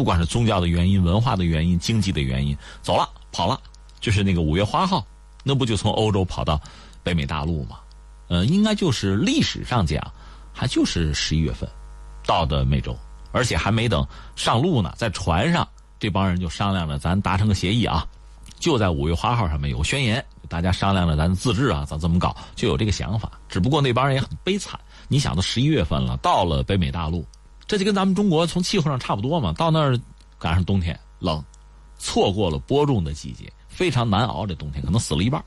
[0.02, 3.62] 不管是宗教的原因、文化的原因、经济的原因，走了跑了。
[4.00, 5.06] 就是那个五月花号，
[5.44, 6.60] 那不就从欧洲跑到
[7.04, 7.78] 北美大陆吗？
[8.28, 10.02] 呃，应该就是历史上讲，
[10.52, 11.70] 还就是十一月份
[12.26, 12.98] 到的美洲，
[13.32, 14.04] 而且还没等
[14.36, 15.68] 上路呢，在船上
[16.00, 18.04] 这帮人就商量着，咱达成个协议啊，
[18.58, 20.26] 就在五月花号上面有个宣言。
[20.50, 23.32] 大家商量着，咱自治啊，咱怎么搞，就有这个想法。
[23.48, 24.80] 只不过那帮人也很悲惨。
[25.08, 27.24] 你想，都十一月份了，到了北美大陆，
[27.72, 29.54] 这就跟咱们中国从气候上差不多嘛。
[29.54, 29.98] 到那儿
[30.38, 31.42] 赶上冬天冷，
[31.98, 34.46] 错过了播种的季节，非常难熬。
[34.46, 35.42] 这冬天可能死了一半。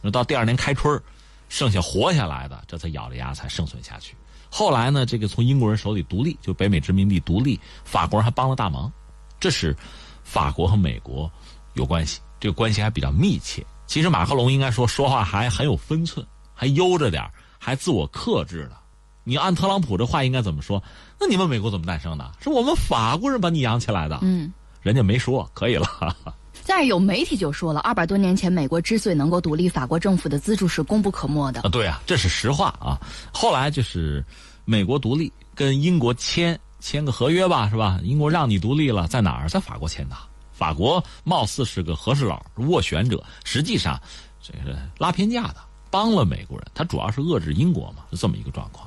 [0.00, 1.00] 那到第二年开春
[1.48, 4.16] 剩下活下来的，这才咬着牙才生存下去。
[4.50, 8.92] 后来呢，这个从英国人手里独立，就北美殖民地独立，法国人还帮了大忙。
[9.38, 9.76] 这是
[10.24, 11.30] 法国和美国
[11.74, 13.64] 有关系，这个关系还比较密切。
[13.86, 17.24] 其实马克龙应该说说话还很有分寸，还悠着点
[17.56, 18.76] 还自我克制的。
[19.22, 20.82] 你按特朗普这话应该怎么说？
[21.20, 22.30] 那你们美国怎么诞生的？
[22.40, 24.18] 是我们法国人把你养起来的。
[24.22, 24.52] 嗯，
[24.82, 25.86] 人家没说，可以了。
[26.66, 31.62] 但是有媒体就说了，二百多年前美国之所以能够独立，法国政府的资助是功不可没的。
[31.62, 33.00] 啊，对啊，这是实话啊。
[33.32, 34.22] 后来就是
[34.66, 37.98] 美国独立，跟英国签签个合约吧，是吧？
[38.02, 39.48] 英国让你独立了，在哪儿？
[39.48, 40.16] 在法国签的。
[40.52, 43.98] 法国貌似是个和事佬、斡旋者，实际上
[44.42, 45.56] 这个拉偏架的，
[45.90, 46.66] 帮了美国人。
[46.74, 48.86] 他主要是遏制英国嘛，是这么一个状况。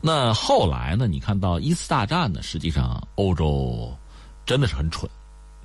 [0.00, 1.06] 那后来呢？
[1.06, 3.92] 你看到一次大战呢，实际上欧洲
[4.46, 5.10] 真的是很蠢。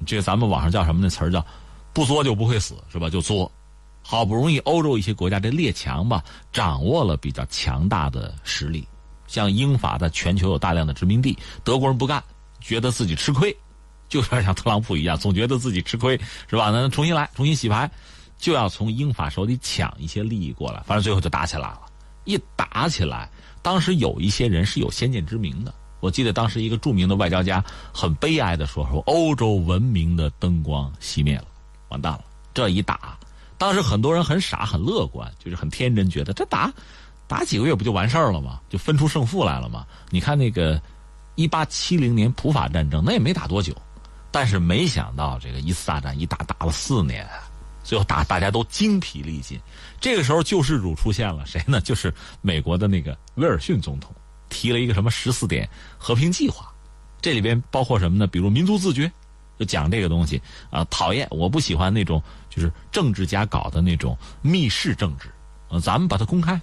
[0.05, 1.45] 这咱们网上叫什么那词儿叫
[1.93, 3.09] “不作就不会死”，是吧？
[3.09, 3.49] 就作。
[4.01, 8.85] 好不容易欧洲一些国家这列强吧，掌握了比较强大的实力，
[9.27, 12.21] 像英法在全球有大量的殖民地，德国人不干，
[12.59, 13.55] 觉得自己吃亏。
[14.09, 16.19] 就有点像特朗普一样，总觉得自己吃亏，
[16.49, 16.69] 是吧？
[16.69, 17.89] 那重新来，重新洗牌，
[18.37, 20.83] 就要从英法手里抢一些利益过来。
[20.85, 21.81] 反正最后就打起来了。
[22.25, 23.29] 一打起来，
[23.63, 31.45] 当时有一些人是有先见之明的，我记得当时一个著名的外交家很悲哀的说：“说欧洲文明的灯光熄灭了，
[31.87, 32.25] 完蛋了。
[32.53, 33.17] 这一打，
[33.57, 36.71] 当时很多人很傻很乐观，就是很天真，觉得这打
[37.25, 38.59] 打几个月不就完事儿了吗？
[38.69, 39.87] 就分出胜负来了吗？
[40.09, 40.79] 你看那个
[41.35, 43.73] 一八七零年普法战争，那也没打多久，
[44.29, 47.25] 但是没想到这个一次大战一打打了四年，
[47.81, 49.57] 最后打大家都精疲力尽。
[50.03, 51.79] 这个时候救世主出现了，谁呢？
[51.79, 54.13] 就是美国的那个威尔逊总统。”
[54.49, 56.71] 提了一个什么十四点和平计划，
[57.21, 58.27] 这里边包括什么呢？
[58.27, 59.11] 比如民族自觉，
[59.57, 60.39] 就讲这个东西
[60.69, 65.27] 啊，讨厌，我不喜欢那种就是政治家搞的那种密室政治，
[65.69, 66.61] 呃，咱们把它公开，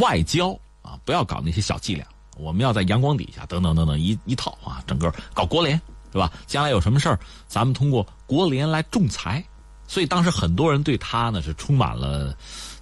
[0.00, 2.04] 外交啊，不要搞那些小伎俩，
[2.36, 5.80] 我们要在阳光底下，等等等等一一套啊，整个搞国联，
[6.10, 6.32] 是吧？
[6.48, 9.44] 将来有什么事儿，咱们通过国联来仲裁，
[9.92, 12.34] 所以当时很多人对他呢是充满了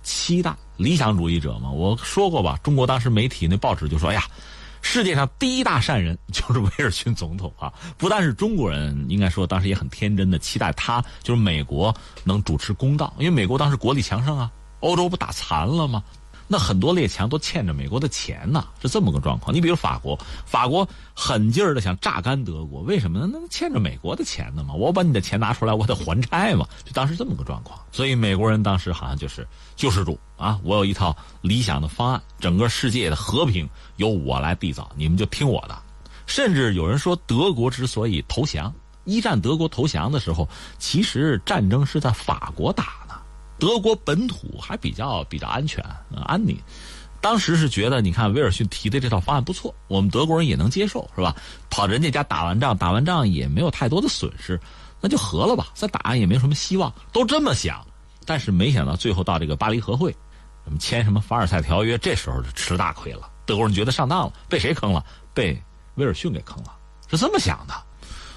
[0.05, 0.55] 期待。
[0.77, 4.23] 理想主义者嘛，我说过吧，中国当时媒体那报纸就说：“哎呀，
[4.81, 11.93] 世界上第一大善人就是威尔逊总统啊！”不但是中国人，应该说当时也很天真的期待他就是美国
[12.23, 16.05] 能主持公道，因为美国当时国力强盛啊，欧洲不打残了吗？
[16.53, 19.55] 那很多列强都欠着美国的钱呢，是这么个状况。
[19.55, 23.29] 你比如法国，法国狠劲儿的想榨干德国，为什么呢？
[23.33, 27.79] 那欠着美国的钱呢嘛，我把你的钱拿出来，我得还债嘛，就当时这么个状况。
[27.93, 35.79] 所以美国人当时好像就是救世主啊，我有一套理想的方案，整个世界的和平由我来缔造，你们就听我的。
[36.27, 40.49] 甚至有人说，德国之所以投降，一战德国投降的时候，
[40.81, 43.00] 其实战争是在法国打。
[43.61, 45.85] 德国本土还比较比较安全
[46.25, 46.59] 安宁，
[47.21, 51.37] 当时是觉得你看威尔逊提的这套方案不错，我们德国人也能接受，是吧？
[51.69, 54.59] 跑人家家打完仗，打完仗也没有太多的损失，
[55.01, 57.87] 那就和了吧，再打也没什么希望，都这么想。
[58.25, 60.11] 但是没想到最后到这个巴黎和会，
[60.65, 63.29] 什么签什么凡尔赛条约，这时候就吃大亏了。
[63.45, 65.05] 德国人觉得上当了，被谁坑了？
[65.35, 65.61] 被
[65.97, 66.75] 威尔逊给坑了，
[67.11, 67.75] 是这么想的。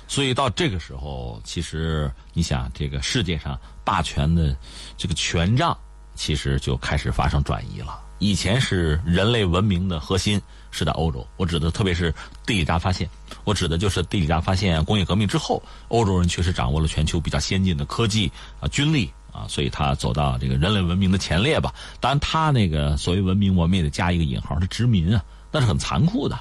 [0.08, 4.56] 所以到这个时候，其实你想，这个世界上霸权的
[4.98, 5.78] 这个权杖，
[6.15, 8.00] 其实就开始发生转移了。
[8.19, 10.41] 以前是人类文明的核心
[10.72, 12.13] 是在欧洲，我指的特别是
[12.46, 13.10] 地理大发现，
[13.43, 21.74] 我指的就是地理大发现、工业革命之后，欧洲人确实掌握了全球比较先进的科技啊、军力啊，所以他走到这个人类文明的前列吧。
[22.00, 26.39] 当然，他那个所谓文明，我们也得加一个引号，是殖民啊，那是很残酷的，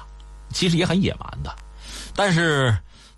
[0.51, 1.53] 其实也很野蛮的，
[2.15, 2.73] 但是。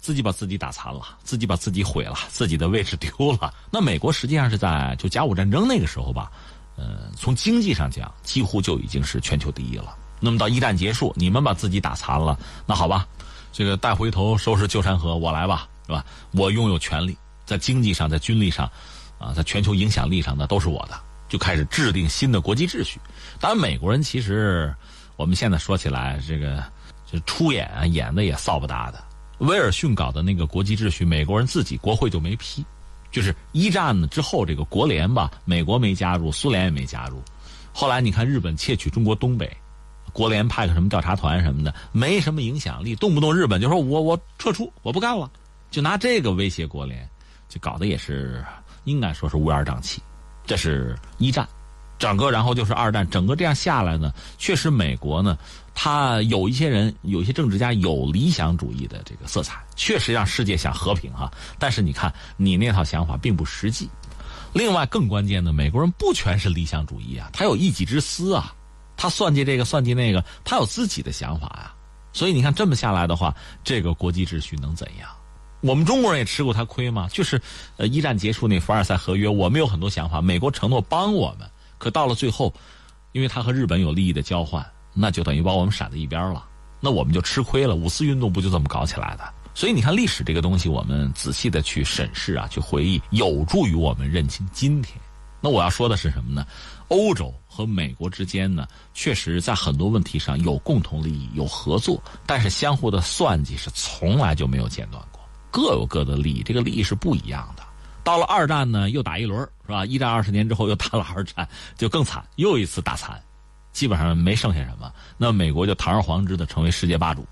[0.05, 3.09] 自己把自己打残了，自己把自己毁了，自己的位置丢
[3.41, 3.51] 了。
[3.71, 6.31] 那美国实际上是在就甲午战争那个时候吧，
[6.75, 9.97] 呃，从经济上讲，几乎就已经是全球第一了。
[10.19, 12.37] 那么到一战结束，你们把自己打残了，
[12.67, 13.07] 那好吧，
[13.51, 16.05] 这个带回头收拾旧山河，我来吧，是吧？
[16.33, 18.71] 我拥有权力，在经济上，在军力上，
[19.17, 20.93] 啊，在全球影响力上，那都是我的，
[21.27, 22.99] 就开始制定新的国际秩序。
[23.39, 24.71] 当然，美国人其实
[25.15, 26.63] 我们现在说起来，这个
[27.11, 29.03] 就出演啊，演的也臊不搭的。
[29.39, 32.65] 威尔逊搞的那个国际秩序，美国人自己国会就没批，
[33.11, 37.21] 就是一战之后这个国联吧，美国没加入，苏联也没加入。
[37.73, 39.51] 后来你看日本窃取中国东北，
[40.13, 45.29] 国联派个什么调查团什么的，没什么影响力，动不动日本就说我我撤出，我不干了，
[45.69, 47.07] 就拿这个威胁国联，
[47.49, 48.43] 就搞得也是
[48.85, 50.01] 应该说是乌烟瘴气。
[50.45, 51.47] 这是一战，
[51.97, 55.38] 整个然后就是二战，整个这样下来呢，确实美国呢。
[55.77, 61.29] 他有一些人，有一些政治家有理想主义的这个色彩，确实让世界想和平哈。
[61.60, 63.89] 但是你看，你那套想法并不实际。
[64.53, 68.55] 另外，更关键的，美国人不全是理想主义啊，他有一己之私啊，
[68.95, 71.73] 他算计这个算计那个，他有自己的想法呀。
[72.13, 75.10] 所以你看，这么下来的话，这个国际秩序能怎样？
[75.60, 77.10] 我们中国人也吃过他亏吗？
[77.12, 77.41] 就是
[77.75, 82.53] 呃，一战结束那凡尔赛合约，我们有很多想法，美国承诺帮我们，可到了最后，
[83.11, 84.65] 因为他和日本有利益的交换。
[84.97, 86.45] 那就等于把我们闪在一边了，
[86.79, 87.75] 那我们就吃亏了。
[87.75, 89.33] 五四运动不就这么搞起来的？
[89.53, 94.97] 所以你看，历史这个东西，我们仔细的去审视啊，去回忆，有助于我们认清今天。
[95.41, 96.47] 那我要说的是什么呢？
[96.88, 105.19] 欧洲和美国之间呢，确实在很多问题上有共同利益、有合作，但是相互的算计是从来就没有间断过，
[105.51, 107.63] 各有各的利益，这个利益是不一样的。
[108.06, 109.84] 到了二战呢，又打一轮，是吧？
[109.84, 111.45] 一战二十年之后又打了二战，
[111.76, 113.20] 就更惨，又一次打残。
[113.74, 117.26] 基本上没剩下什么，那美国就堂而皇之的成为世界霸主，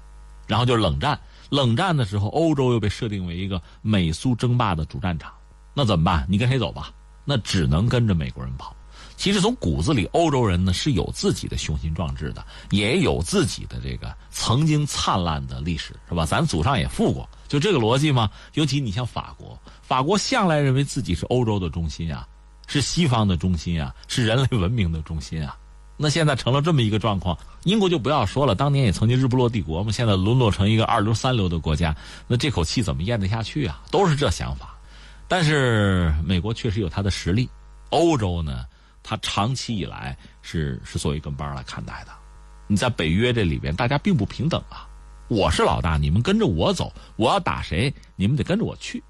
[0.48, 1.18] 然后就是冷战。
[1.50, 5.32] 冷战的时候，欧洲又被设定为一个美苏争霸的主战场，
[5.76, 6.26] 那怎么办？
[6.28, 6.92] 你跟谁走吧？
[7.24, 8.76] 那只能跟着美国人跑。
[9.16, 16.26] 其实从骨子里，欧洲人呢是有自己的雄心壮志的，也有自己的这个曾经灿烂的历史，是吧？
[16.26, 18.30] 咱祖上也富过，就这个逻辑嘛？
[18.56, 19.58] 尤其你像法国，
[19.94, 22.28] 法国向来认为自己是欧洲的中心啊，
[22.66, 25.56] 是西方的中心啊，是人类文明的中心啊。
[25.98, 31.96] 那现在成了这么一个状况，英国就不要说了，当年也曾经日不落帝国嘛，现在沦落成一个二流三流的国家，
[32.28, 33.84] 那这口气怎么咽得下去啊？
[33.92, 34.76] 都是这想法。
[35.28, 37.48] 但是美国确实有它的实力，
[37.92, 38.66] 欧洲呢，
[39.04, 42.12] 它长期以来是是作为一根班来看待的。
[42.66, 44.90] 你在北约这里边，大家并不平等啊。
[45.28, 49.04] 我是老大，你们跟着我走，我要打谁，你们得跟着我去，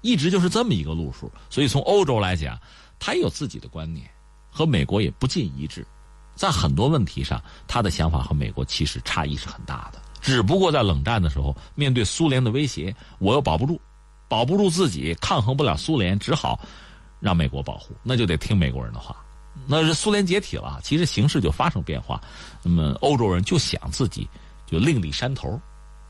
[0.00, 1.30] 一直就是这么一个路数。
[1.50, 2.58] 所以从欧洲来讲，
[2.98, 4.08] 他也有自己的观念，
[4.50, 5.86] 和美国也不尽一致。
[6.34, 10.00] 在很多问题上，他的想法和美国其实差异是很大的。
[10.20, 13.80] 只不过在冷战的时候，面对苏联的威胁，我又保不住，
[14.28, 16.60] 保不住自己，抗衡不了苏联，只好
[17.18, 19.16] 让美国保护，那就得听美国人的话。
[19.66, 22.20] 那是苏联解体了，其实形势就发生变化。
[22.62, 24.28] 那么欧洲人就想自己
[24.64, 25.60] 就另立山头，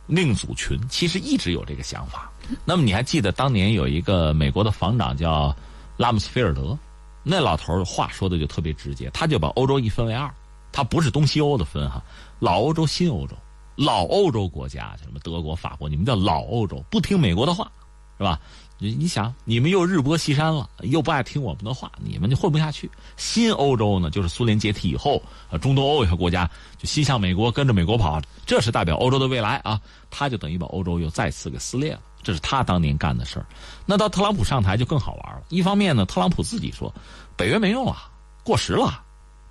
[0.08, 2.28] 另组群，其实一直有这个想法。
[2.64, 5.54] 那么你还记得当年有一个美国的防长叫
[5.96, 6.76] 拉姆斯菲尔德？
[7.22, 10.32] 那老头话说的就特别直接，他就把欧洲一分为二，
[10.72, 12.02] 他不是东西欧的分哈，
[12.38, 13.36] 老欧洲、新欧洲，
[13.76, 17.70] 老欧洲国家什么德国、法国，你们叫老欧洲，不听美国的话，
[18.16, 18.40] 是吧？
[18.80, 22.88] 你你想，你们又日薄西山了，又不爱听我们的话，你们就混不下去。
[23.16, 25.20] 新欧洲呢，就是苏联解体以后，
[25.50, 26.48] 呃，中东欧一些国家
[26.78, 32.00] 就心向美国，跟着美国跑，这是代表欧洲的未来啊，他就等于把欧洲又再次给撕裂了。
[32.22, 33.46] 这是他当年干的事儿，
[33.84, 35.42] 那到特朗普上台就更好玩了。
[35.48, 36.92] 一方面呢，特朗普自己说，
[37.36, 37.96] 北约没用了，
[38.44, 39.02] 过时了。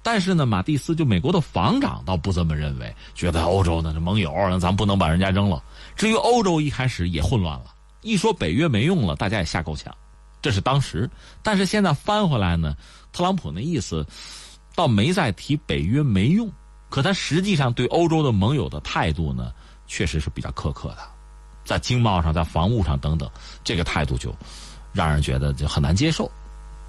[0.03, 5.61] 但是呢，马蒂斯就美国的防长倒不这么认为，觉得欧洲呢是盟友，那咱不能把人家扔了。
[5.97, 7.65] 至于欧洲一开始也混乱了，
[8.08, 9.93] 一说北约没用了，大家也吓够呛。
[10.41, 11.10] 这是当时，
[11.43, 12.74] 但是现在翻回来呢，
[13.12, 14.05] 特朗普那意思，
[14.76, 16.49] 倒没再提北约没用，
[16.89, 19.51] 可他实际上对欧洲的盟友的态度呢，
[19.88, 20.99] 确实是比较苛刻的。
[21.66, 23.30] 在经贸上，在防务上等等，
[23.62, 24.34] 这个态度就
[24.93, 26.32] 让人觉得就很难接受。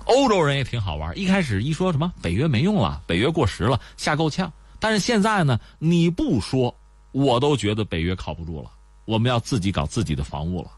[0.05, 4.53] 欧洲人也挺好玩，一开始一说什么北约没用了，北约过时了，吓够呛。
[4.79, 6.73] 但是现在呢，你不说，
[7.11, 8.71] 我都觉得北约靠不住了。
[9.05, 10.71] 我们要自己搞自己的防务了，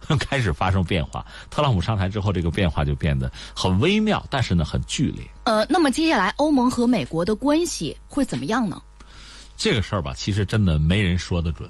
[0.20, 1.24] 开始发生变化。
[1.50, 5.24] 特朗普上台之后，这个变化就变得很微妙，但是呢，很剧烈。
[5.44, 8.80] 呃，那么接下来欧盟和美国的关系会怎么样呢？
[9.56, 11.68] 这个事儿吧，其实真的没人说得准。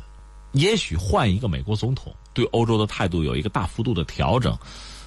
[0.53, 4.59] 也许换一个美国总统，对欧洲的态度有一个大幅度的调整，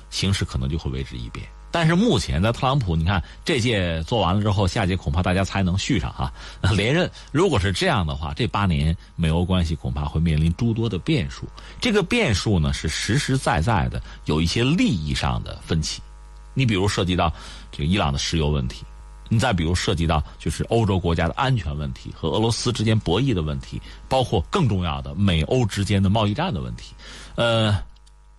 [0.09, 1.45] 形势可能就会为之一变。
[1.71, 6.31] 但是目前在特朗普，你看这届做完了之后，下届恐怕大家才能续上哈
[6.75, 7.09] 连任。
[7.31, 11.47] 如果是这样的话，这八年美欧关系恐怕会面临诸多的变数。
[11.79, 16.01] 这个变数呢，是实实在在的有一些利益上的分歧。
[16.53, 17.31] 你比如涉及到
[17.71, 18.83] 这个伊朗的石油问题。
[19.31, 26.95] 你再比如涉及到就是欧洲国家的安全问题和俄罗斯之间博弈的问题，包括更重要的美欧之间的贸易战的问题，
[27.35, 27.77] 呃，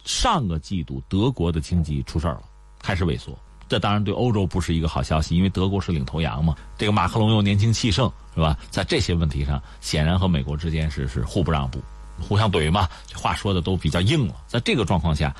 [0.05, 2.43] 上个季度德国的经济出事了，
[2.83, 6.55] 开始萎缩，这当然对欧洲不是一个好消息，因为德国是领头羊嘛。
[6.77, 8.57] 这个马克龙又年轻气盛，是吧？
[8.71, 11.81] 在这些问题上，显然和美国之间是是互不让步，
[12.21, 14.35] 互相怼嘛，话说的都比较硬了。
[14.47, 15.35] 在这个状况下，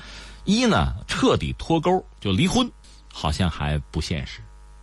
[0.45, 2.69] 一呢彻底脱钩就离婚，
[3.11, 4.39] 好像还不现实。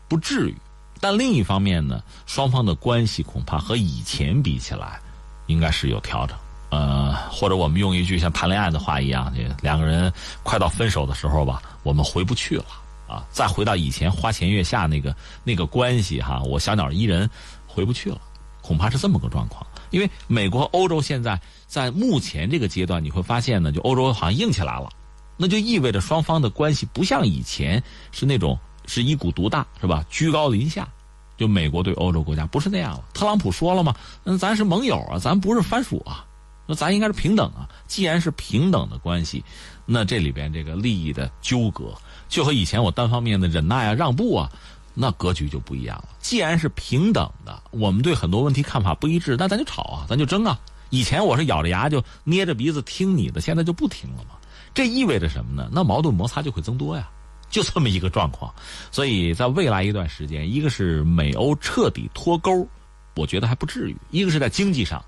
[0.08, 0.56] 不至于，
[1.00, 5.00] 但另一方面呢，双方的关系恐怕和以前比起来，
[5.46, 6.36] 应该是有调整。
[6.70, 12.66] 呃，或者我们用一句像谈恋爱的话一样，这两个人快到分手的时候吧，我们回不去了
[13.08, 13.24] 啊！
[13.30, 17.28] 再回到以前花前月下那个那个关系哈，我小鸟依人，
[17.66, 18.20] 回不去了，
[18.60, 19.66] 恐怕是这么个状况。
[19.88, 24.90] 因为美国、欧洲现在在目前这个阶段，你会发现呢，就欧洲好像硬起来了，
[25.38, 27.82] 那就意味着双方的关系不像以前
[28.12, 28.58] 是那种。
[28.90, 30.02] 是一股独大，是吧？
[30.08, 30.88] 居高临下，
[31.36, 33.04] 就美国对欧洲国家不是那样了。
[33.12, 33.94] 特朗普说了吗？
[34.24, 36.24] 那咱是盟友啊，咱不是藩属啊，
[36.68, 37.68] 那咱应该是平等啊。
[37.88, 39.42] 既然是平等的关系，
[39.86, 41.92] 那这里边这个利益的纠葛，
[42.28, 44.52] 就和以前我单方面的忍耐啊、让步啊，
[44.94, 46.10] 那格局就不一样了。
[46.20, 50.58] 既然是平等的，我们对很多问题看法不一致，那咱就吵啊，咱就争啊。
[50.90, 54.36] 以前我是咬着牙就捏着鼻子听你的，现在就不听了嘛。
[54.74, 55.68] 这意味着什么呢？
[55.72, 57.08] 那矛盾摩擦就会增多呀。
[57.50, 58.52] 就这么一个状况，
[58.90, 62.68] 所以在未来一段时间，一个是美欧彻底脱钩，
[63.16, 65.02] 我觉得还不至于；一个是在经济上，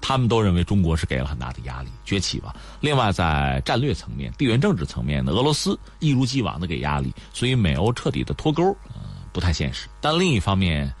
[0.00, 2.54] 他们都认为中国是给了很大的压力，崛起吧。
[2.80, 9.00] 另外，在战略层面、地缘政治层面呢，俄罗斯一如既往的给压力，所以美欧彻底的脱钩，呃，
[9.32, 9.88] 不太现实。
[10.00, 10.92] 但另一方面，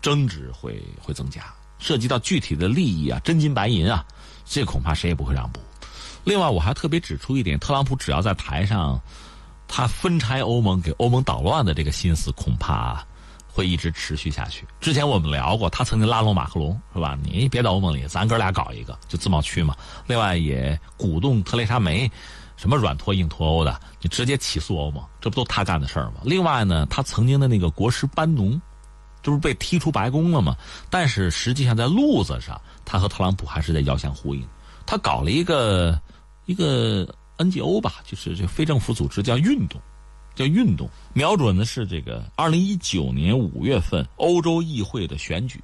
[0.00, 1.42] 争执会会增加，
[1.78, 4.04] 涉及到具体的利益啊，真金白银啊，
[4.44, 5.60] 这恐怕谁也不会让步。
[6.24, 9.00] 另外，我还特别指出一点，特朗普只要在台上。
[9.68, 13.04] 他分拆欧盟、给欧盟捣乱的这个心思，恐怕
[13.56, 14.66] 会一直持续下去。
[14.82, 17.18] 之前我们聊过，他曾经拉拢马克龙，是吧？
[17.22, 19.74] 你别到欧盟里，咱哥俩搞一个，就自贸区嘛。
[20.06, 22.10] 另外也鼓动特蕾莎梅，
[22.58, 26.16] 什么软脱硬脱欧的，你直接起诉欧盟，这不都他干的事儿吗？
[26.22, 28.60] 另外呢，他曾经的那个国师班农，
[29.22, 30.54] 这不是被踢出白宫了吗？
[30.90, 34.46] 但是实际上在路子上，他和特朗普还是在遥相呼应。
[34.84, 35.98] 他搞了一个
[36.44, 39.80] 一个 NGO 吧，就是这非政府组织叫运动，
[40.36, 45.60] 叫运动，瞄准的是这个二零一九年五月份欧洲议会的选举。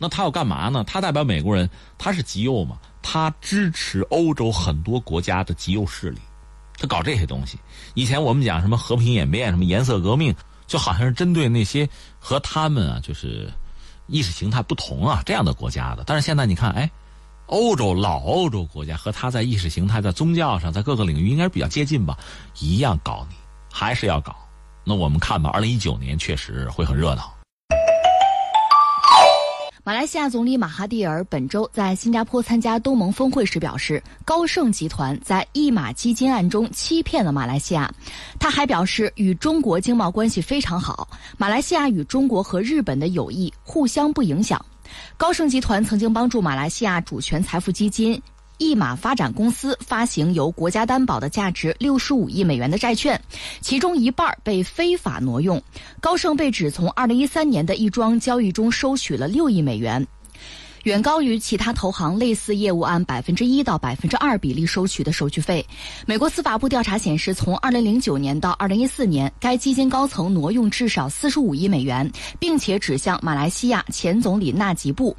[0.00, 0.82] 那他要干嘛呢？
[0.84, 6.18] 他代表美国人，他是极右嘛，他支持欧洲很多国家的极右势力，
[6.76, 7.56] 他搞这些东西。
[7.94, 10.34] 以前我们讲什么和平演变，什么颜色革命。
[10.66, 11.88] 就好像是针对那些
[12.18, 13.48] 和他们啊，就是
[14.08, 16.02] 意识形态不同啊这样的国家的。
[16.04, 16.90] 但是现在你看，哎，
[17.46, 22.18] 欧洲老欧洲国家和他在意识形态、在宗教上、在各个领域应该是比较接近吧，
[22.58, 23.36] 一样搞你，
[23.78, 24.34] 还是要搞。
[24.82, 27.30] 那我们看吧，二零一九年确实会很热闹。
[29.84, 37.92] 马来西亚总理马哈蒂尔本周在新加坡参加东盟峰会时表示，高盛集团在一马基金案中欺骗了马来西亚。
[38.40, 41.06] 他还表示，与中国经贸关系非常好，
[41.36, 44.64] 马来西亚与中国和日本的友谊互相不影响。
[45.18, 48.20] 高盛集团曾经帮助马来西亚主权财富基金。
[48.58, 53.20] 一马发展公司发行由国家担保的价值六十五亿美元的债券，
[53.60, 55.62] 其中一半被非法挪用。
[56.00, 60.06] 高盛被指从二零一三年的一桩交易中收取了六亿美元，
[60.84, 65.64] 远高于其他投行类似业务按百分之一到百分之二比例收取的手续费。
[66.06, 75.14] 美国司法部调查显示，从二零零九年到二零一四年，该基金高层挪用至少四十五亿美元，并且指向马来西亚前总理纳吉布。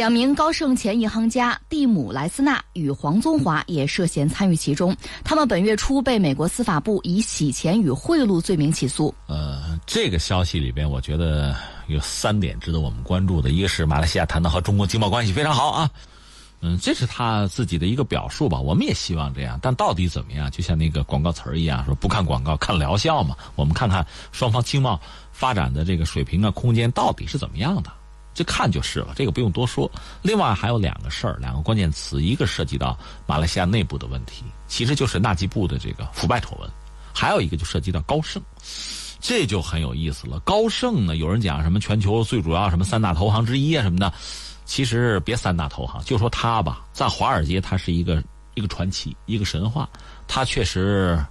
[0.00, 4.96] 两名高盛前银行家蒂姆·莱斯纳与黄宗华也涉嫌参与其中。
[5.22, 9.14] 他们本月初被美国司法部以洗钱与贿赂罪名起诉。
[9.26, 11.54] 呃，这个消息里边，我觉得
[11.88, 13.50] 有三点值得我们关注的。
[13.50, 15.90] 一个是马来西亚谈的和中国经贸关系非常好啊，
[16.62, 18.58] 嗯，这是他自己的一个表述吧。
[18.58, 20.50] 我们也希望这样，但到底怎么样？
[20.50, 23.36] 就像那个广告词儿一样，说不看广告看疗效嘛。
[23.54, 24.98] 我们看看双方经贸
[25.30, 27.92] 发展的这个水平啊，空间到底是怎么样的。
[28.32, 29.90] 就看就是了，这个不用多说。
[30.22, 36.68] 另外还有两个事儿，两个关键词，一个涉及到马来西亚内部的问题，其实就是纳吉布的这个腐败丑闻；
[37.12, 38.40] 还有一个就涉及到高盛，
[39.20, 40.38] 这就很有意思了。
[40.40, 44.12] 高盛呢，有人讲什么全球最主要什么三大投行之一啊什么的，
[44.64, 48.22] 其实别三大投行，就说它吧，在华尔街它是一个
[48.54, 49.88] 一个传奇，一个神话。
[50.26, 51.22] 它确实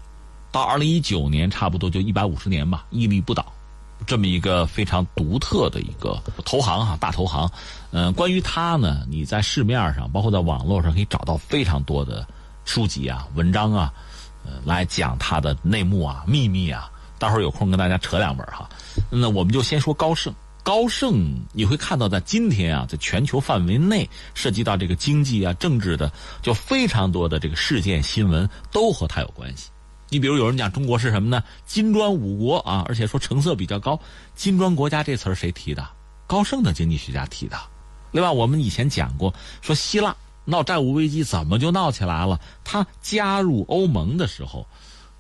[0.52, 3.52] 到二零一九年差不多就一百五十年吧，屹立不倒。
[4.06, 7.50] 这么一个非常独特的一个投行哈，大投行，
[7.92, 12.26] 嗯，关于它呢，你在市面上，包括在网络上，可以找到非常多的
[12.66, 13.94] 书籍啊、文章啊，
[14.46, 16.90] 呃，来讲它的内幕啊、秘密啊。
[17.20, 18.70] 待会儿有空跟大家扯两本哈。
[19.10, 20.34] 那我们就先说高盛，
[20.64, 26.10] 高盛你会看到，在今天啊，在全球范围内涉及到这个经济啊、政治的，
[26.42, 29.70] 就非常多的这个事件新闻都和它有关系。
[30.10, 31.44] 你比如有人讲中国是什么呢？
[31.66, 34.00] 金砖五国啊，而且说成色比较高。
[34.36, 35.88] 金砖国家这词儿谁提的？
[36.26, 37.58] 高盛的经济学家提的。
[38.12, 42.40] 另外，我们以前讲过，说希腊闹债务危机怎么就闹起来了？
[42.64, 44.66] 他加入欧盟的时候，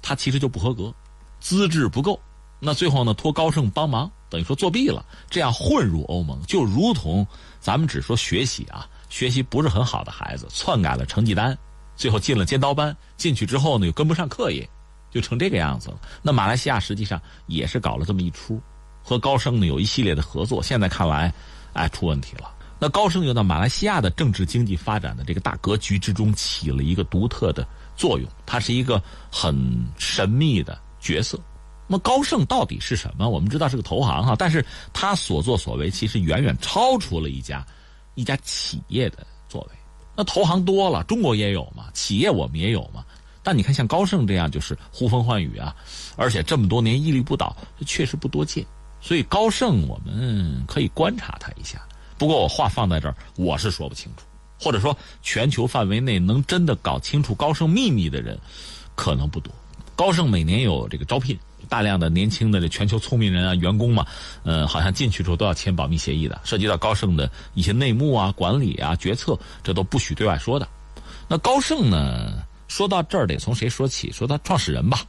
[0.01, 0.91] 他其实就不合格，
[1.39, 2.19] 资质不够。
[2.59, 7.25] 那最后呢，托高盛帮忙，等于说作弊了，这样混入欧盟，就如同
[7.59, 11.55] 咱们只说学习啊，学习不是很好的孩子篡改了成绩单，
[11.95, 14.67] 最后进了尖刀班，进去之后呢又跟不上课业。
[15.12, 15.99] 就成这个样子了。
[16.22, 18.62] 那马来西亚实际上也是搞了这么一出，
[19.03, 20.62] 和高盛呢有一系列的合作。
[20.62, 21.34] 现在看来，
[21.74, 22.51] 哎，出问题了。
[22.82, 31.38] 那高盛又在马来西亚的政治经济发展的这个大格局之中起了一个独特的作用，它是一个很神秘的角色。
[31.88, 33.28] 那么高盛到底是什么？
[33.28, 37.66] 我们知道是个投行哈，但是它所作所为其实远远超出了一家
[38.16, 39.78] 一家企业的作为。
[40.16, 43.03] 那投行多了，中国也有嘛，企业我们也有嘛。
[43.50, 45.76] 但你看，像高盛这样就是呼风唤雨啊，
[46.16, 48.64] 而且这么多年屹立不倒，确实不多见。
[49.02, 51.82] 所以高盛我们可以观察他一下。
[52.16, 54.24] 不过我话放在这儿，我是说不清楚，
[54.60, 58.38] 或者说全球范围内能真的搞清楚高盛秘密的人
[58.93, 59.52] 可能不多。
[59.95, 61.36] 高盛每年有这个招聘
[61.68, 64.06] 大量的年轻的这全球聪明人啊，员工嘛，
[64.43, 70.68] 呃，好像进去之后都要签保密协议的，涉及到高盛的一些内幕啊、管理啊、决策，这都不许对外说的。
[71.28, 72.43] 那高盛呢？
[72.70, 74.09] 说到这儿得从谁说起？
[74.11, 74.99] 说他创始人吧，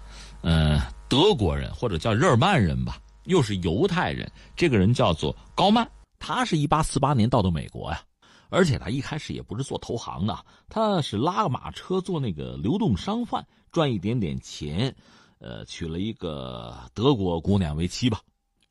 [0.43, 4.29] 嗯，德国人或者叫日耳曼人吧，又是犹太人。
[4.57, 5.89] 这个人叫做高曼，
[6.19, 8.03] 他是一八四八年到的美国呀，
[8.49, 10.37] 而且他一开始也不是做投行的，
[10.71, 14.93] 他是拉个马车做那个流动商贩，赚一点点钱，
[15.39, 18.21] 呃，娶了一个德国姑娘为妻吧，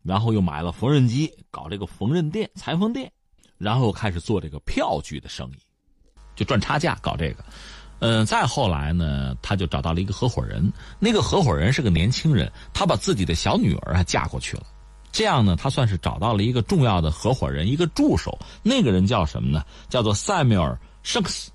[0.01, 3.11] 然后又买了缝纫机，搞这个缝纫店、裁缝店，
[3.59, 5.59] 然后开始做这个票据的生意，
[6.35, 7.45] 就赚差价搞这个。
[7.99, 10.71] 嗯，再后来呢，他就找到了一个合伙人。
[10.99, 14.63] 那个合伙人是个年轻人，他把自己的小女儿啊嫁过去了。
[15.11, 18.37] 这样呢，他算是找到了一个重要的合伙人，一个助手。
[18.63, 19.63] 那个人叫什么呢？
[19.89, 20.71] 叫做塞缪尔·
[21.03, 21.51] 圣克斯，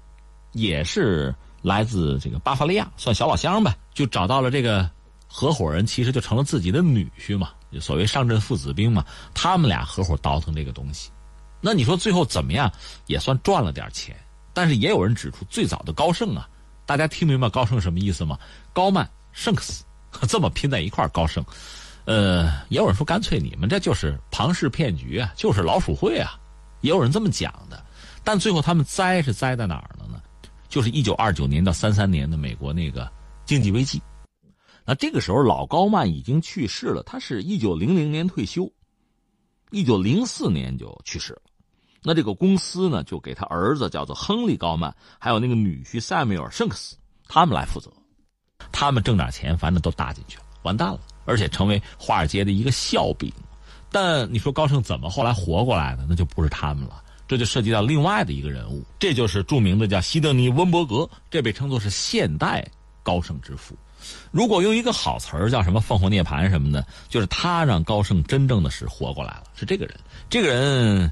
[0.52, 3.74] 也是来自这个巴伐利亚，算小老乡呗。
[3.94, 4.90] 就找到了这个
[5.28, 9.04] 合伙人，其实就成了自己的女婿嘛，所谓上阵父子兵嘛。
[9.32, 11.10] 他们俩合伙倒腾这个东西，
[11.60, 12.70] 那你说最后怎么样？
[13.06, 14.14] 也算赚了点钱。
[14.54, 16.48] 但是也有人指出，最早的高盛啊，
[16.86, 18.38] 大家听明白高盛什么意思吗？
[18.72, 19.84] 高曼圣克斯
[20.26, 21.44] 这么拼在一块，高盛。
[22.06, 26.38] 呃，也有人说干脆你们这就是庞氏骗局啊，就是老鼠会啊，
[26.82, 27.84] 也有人这么讲的。
[28.22, 30.22] 但最后他们栽是栽在哪儿了呢？
[30.68, 33.10] 就是一九二九年到三三年的美国那个
[33.44, 34.00] 经济危机。
[34.84, 38.70] 那这个时候老高曼已经去世了，他是一九零零年退休，
[39.70, 41.42] 一九零四年就去世了。
[42.04, 46.96] 那这个公司呢，就给他儿子叫做亨利高曼，还有那个女婿塞缪尔圣克斯
[47.26, 47.90] 他们来负责。
[48.70, 51.00] 他们挣点钱，反正都搭进去了，完蛋了。
[51.24, 53.32] 而且成为华尔街的一个笑柄，
[53.90, 56.04] 但你说高盛怎么后来活过来的？
[56.06, 62.62] 那就不是他们了，这就涉及到另外的一个人物，这就是著名的叫西德尼·温伯格，这被称作是现代
[63.02, 63.74] 高盛之父。
[64.30, 69.44] 如果用一个好词儿叫什么“凤凰涅槃”什么的，就是他让高盛真正的是活过来了。
[69.54, 69.98] 是这个人，
[70.28, 71.10] 这个人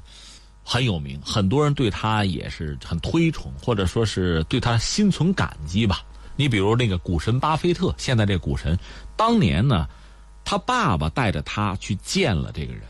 [0.63, 6.01] 很有名，很多人对他也是很推崇，或者说是对他心存感激吧。
[6.35, 8.77] 你比如那个股神巴菲特，现在这股神，
[9.15, 9.87] 当年呢。
[10.45, 12.81] 他爸爸带着他去见了这个人，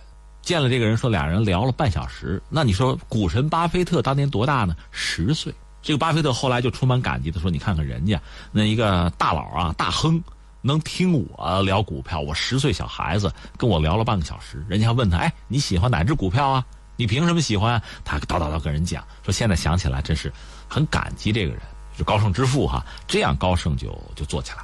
[0.41, 2.41] 见了这个人，说俩人聊了半小时。
[2.49, 4.75] 那你说股神巴菲特当年多大呢？
[4.89, 5.53] 十岁。
[5.79, 8.19] 这个巴菲特后来就充满感激的说：“你看看人家
[8.51, 10.19] 那一个大佬啊，大亨，
[10.63, 12.19] 能听我聊股票。
[12.19, 16.65] 我十岁小孩子跟我聊了半个小时，人家还问他：哎，你喜欢哪只股票啊？
[17.03, 17.83] 你凭什么喜欢？
[18.05, 20.31] 他叨叨叨跟人讲，说现在想起来真是
[20.69, 21.61] 很感激这个人，
[21.97, 22.81] 就高盛之父哈。
[23.05, 24.59] 这样高盛就就做起来。”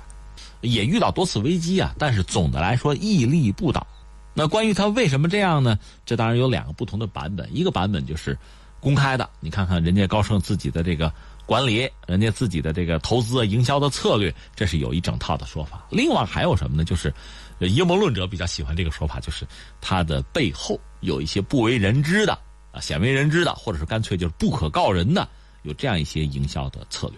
[0.62, 3.86] 也遇到多次危机啊，但是总的来说屹立不倒。
[4.34, 5.78] 那关于他为什么这样呢？
[6.06, 7.46] 这当然有两个不同的版本。
[7.54, 8.38] 一个版本就是
[8.80, 11.12] 公开的，你看看人家高盛自己的这个
[11.46, 15.86] 管理，人家自己的这个投资啊、营销的策略，这是有一整套的说法。
[15.90, 16.86] 另外还有什么呢？
[16.86, 17.14] 就是
[17.60, 19.46] 阴谋论者比较喜欢这个说法，就是
[19.82, 22.38] 他的背后有一些不为人知的
[22.72, 25.28] 啊、鲜为人知的，或者是干脆就是不可告人的，
[25.64, 27.18] 有这样一些营销的策略。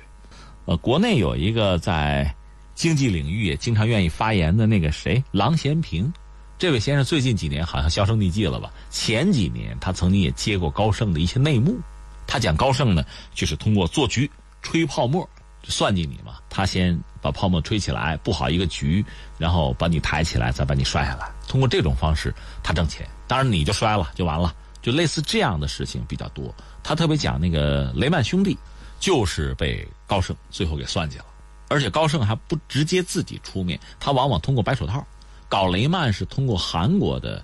[0.65, 2.33] 呃，国内有一个在。
[2.73, 6.11] 经济领域也经常愿意发言的那个谁，郎咸平，
[6.57, 8.71] 这位先生最近几年好像销声匿迹了吧？
[8.89, 11.77] 前几年他曾经也接过高盛的一些内幕，
[12.25, 13.05] 他讲高盛呢，
[13.35, 14.31] 就是通过做局、
[14.63, 15.29] 吹泡沫，
[15.63, 16.37] 算计你嘛。
[16.49, 19.05] 他先把泡沫吹起来，布好一个局，
[19.37, 21.29] 然后把你抬起来，再把你摔下来。
[21.47, 23.07] 通过这种方式，他挣钱。
[23.31, 24.53] 当然你就摔了，就完了。
[24.81, 26.53] 就类似这样的事情比较多。
[26.83, 28.57] 他特别讲那个雷曼兄弟，
[28.99, 31.25] 就是被高盛最后给算计了。
[31.69, 35.01] 而且高盛还不直接自己出面，他往往通过白手套
[35.47, 37.41] 搞雷曼，是通过韩国的，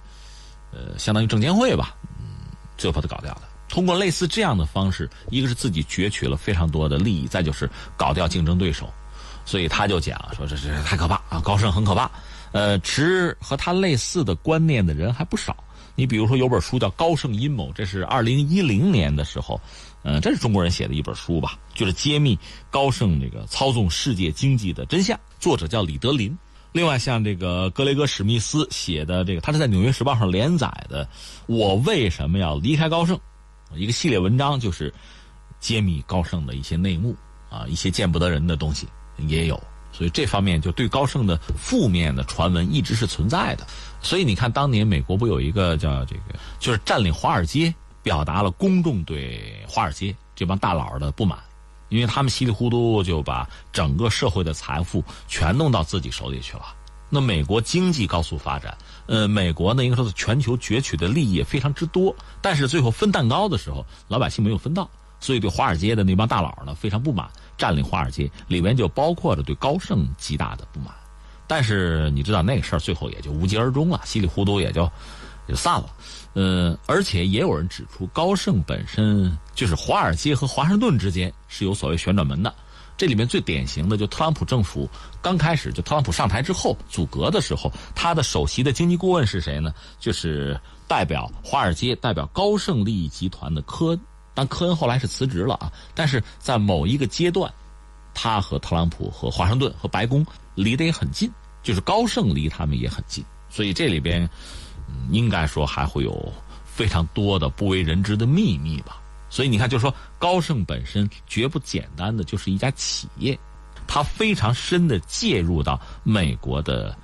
[0.74, 3.44] 呃，相当于证监会吧，嗯，最后把他搞掉的。
[3.70, 8.92] 通过类似这样的方式，一个是自己攫取了非常多的利益，再就是搞掉竞争对手。
[9.46, 12.12] 所以他就讲说这这太可怕啊，高盛很可怕。
[12.52, 15.56] 呃，持和他类似的观念的人还不少。
[15.98, 19.60] 你比如说有本书叫《高盛阴谋》，这是二零一零年的时候。
[20.04, 21.58] 嗯，这是中国人写的一本书吧？
[21.74, 22.38] 就是揭秘
[22.70, 25.20] 高盛这个操纵世界经济的真相。
[25.40, 26.38] 作者叫李德林。
[26.72, 31.04] 另外，像这个格雷戈史密斯写的这个，他是在《纽约时报》上连载的
[31.48, 33.18] 《我为什么要离开高盛》
[33.76, 34.94] 一个系列文章，就是
[35.60, 37.16] 揭秘高盛的一些内幕
[37.50, 38.88] 啊，一些见不得人的东西
[39.18, 39.62] 也有。
[39.92, 43.66] 所以这方面就对高盛的负面的传闻一直是存在的。
[44.02, 47.74] 所以你看，当年美国不有一个叫这个，就是占领华尔街。
[48.04, 51.38] 表达了公众对华尔街这帮大佬的不满，
[51.90, 56.74] 因为他们稀里糊涂就把整个社会的财富全弄到自己手里去了。
[57.10, 58.78] 那美国经济高速发展，
[59.08, 64.90] 呃，美国呢应该说是全球攫取的利益也非常之多，但是最后分蛋糕的时候，老百姓没有分到，
[65.20, 70.96] 所以对华尔街的那帮大佬呢非常不满，占领华尔街里面就包括着对高盛极大的不满。
[71.48, 74.92] 但是你知道那个事儿最后也就无疾而终了，稀里糊涂也就
[75.48, 75.90] 就散了。
[76.34, 82.54] 呃，而且也有人指出，高盛本身就是华尔街和华盛顿之间是有所谓旋转门的。
[82.96, 84.90] 这里面最典型的，就特朗普政府
[85.22, 89.74] 刚开始，就特朗普上台之后阻隔的时候，他的首席的经济顾问是谁呢？
[90.00, 94.00] 就是代表华尔街、代表高盛利益集团的科恩。
[94.34, 95.72] 但科恩后来是辞职了啊。
[95.96, 97.52] 但是在某一个阶段，
[98.14, 100.26] 他和特朗普和华盛顿和白宫
[100.58, 101.32] 离得也很近，
[101.64, 103.24] 就是高盛离他们也很近。
[103.50, 104.30] 所以这里边。
[105.12, 106.32] 应该说还会有
[106.64, 109.02] 非常多的不为人知的秘密吧。
[109.30, 113.38] 所以你看，就是说高盛本身绝不简单的就是一家企业，
[113.86, 116.98] 它非常深的介入到美国的，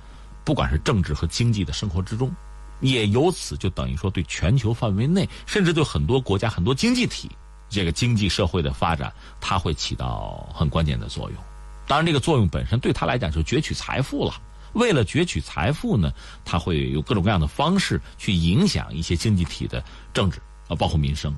[0.44, 2.34] 不管是政治和经济的生活之中。
[2.80, 7.30] 也由此就等于说对全球范围内，甚至对很多国家、很多经济体
[7.68, 11.38] 这个经济社会的发展，它会起到很关键的作用。
[11.86, 14.34] 当然，这个作用本身对他来讲就是攫取财富了。
[14.72, 16.12] 为了攫取财富呢，
[16.44, 19.82] 他会有各种各样的方式去影响一些经济体的
[20.12, 21.32] 政治啊，包括民生。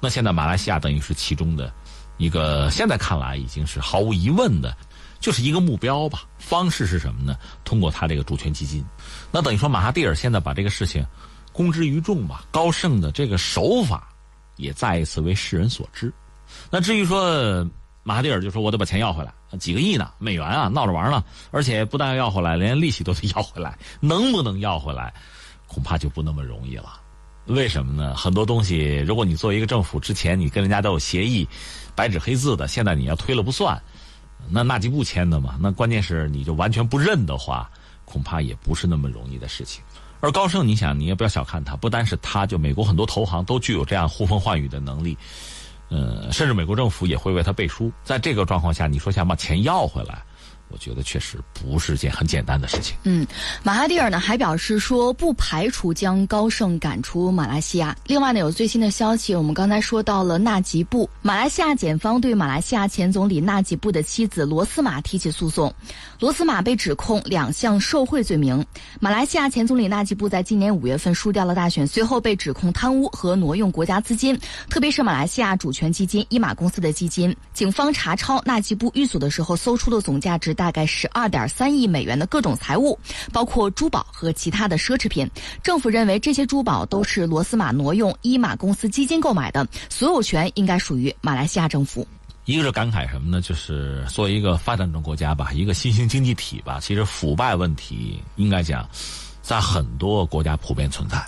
[0.00, 1.72] 那现在马来西亚等于是其中的
[2.16, 4.76] 一个，现在看来已经是毫无疑问的，
[5.20, 6.24] 就是一个目标吧。
[6.38, 7.36] 方式是什么呢？
[7.64, 8.84] 通过他这个主权基金，
[9.30, 11.06] 那等于说马哈蒂尔现在把这个事情
[11.52, 12.44] 公之于众吧。
[12.50, 14.08] 高盛的这个手法
[14.56, 16.12] 也再一次为世人所知。
[16.68, 17.64] 那至于说
[18.02, 25.12] 马哈蒂尔就说我得把钱要回来，几个亿呢美元啊，闹着玩呢，而且不但要回来，连利息都得 要回来，能不能要回来，
[25.66, 27.00] 恐怕就不那么容易了。
[27.46, 28.14] 为什么呢？
[28.14, 31.46] 很多东西，如果你作为一个政府，之前你跟人家都有协议，
[31.94, 33.80] 白纸黑字的，现在你要推了不算，
[34.48, 35.56] 那纳吉布签的嘛。
[35.60, 37.68] 那关键是你就完全不认的话，
[38.04, 39.82] 恐怕也不是那么容易的事情。
[40.20, 45.18] 而高盛，你想，你也不要小看他，不单是他，就美国很多投行都具有这样呼风唤雨的能力，
[45.92, 47.92] 呃，甚至美国政府也会为他背书。
[48.02, 50.22] 在这个状况下，你说想把钱要回来？
[50.72, 52.96] 我觉得确实不是件很简单的事情。
[53.02, 53.26] 嗯，
[53.62, 57.94] 马哈蒂尔呢还表示说，不排除将高盛赶出马来西亚。
[58.06, 65.72] 另外呢，有最新的消息，我们刚才说到了纳吉布，马来西亚检方对马来西亚前总理纳吉布的妻子罗斯玛提起诉讼。
[66.18, 68.64] 罗斯玛被指控两项受贿罪名。
[68.98, 77.36] 马来西亚前总理纳吉布在今年五月份输掉了大选，随后被指控贪污和挪用国家资金，特别是马来西亚主权基金伊马公司的基金。
[77.52, 80.54] 警方查抄纳吉布寓所的时候，搜出了总价值。
[80.62, 82.96] 大概十二点三亿美元的各种财物，
[83.32, 85.28] 包括珠宝和其他的奢侈品。
[85.60, 92.06] 政府认为这些珠宝都是罗斯玛挪用伊马公司基金购买的，所有权应该属于马来西亚政府。
[92.44, 93.40] 一个是感慨什么呢？
[93.40, 98.88] 就是作为一个发展中国家吧，一个新兴经济体吧，其实腐败问题应该讲，
[99.42, 101.20] 在很多国家普遍存在。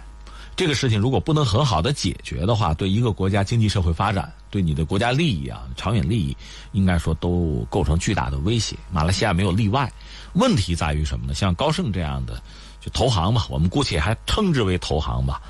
[0.54, 6.36] 这个事情如果不能很好的解决的话，对一个国家经济社会发展，对你的国家利益啊、长远利益，
[6.70, 8.76] 应该说都构成巨大的威胁。
[8.92, 9.92] 马来西亚没有例外。
[10.34, 11.34] 问题在于什么呢？
[11.34, 12.40] 像高盛这样的，
[12.80, 15.42] 就投行吧，我们姑且还称之为投行吧。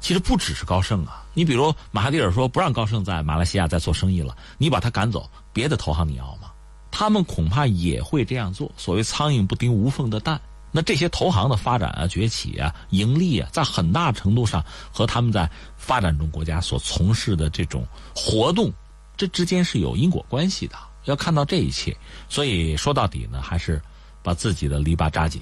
[0.00, 6.52] 其实不只是高盛啊，你比如马哈蒂尔说不让高盛在马来西亚再做生意了，你把他赶走，别的投行你要吗？
[6.92, 8.70] 他们恐怕也会这样做。
[8.76, 10.40] 所谓苍蝇不叮无缝的蛋。
[10.72, 14.62] 那这些投行的发展啊、崛起啊、盈利啊，在很大程度上
[14.92, 18.70] 和他们在发展中国家所从事的这种活动，
[19.16, 20.76] 这之间是有因果关系的。
[21.04, 21.96] 要看到这一切，
[22.28, 23.80] 所以说到底呢，还是
[24.22, 25.40] 把自己的篱笆扎紧，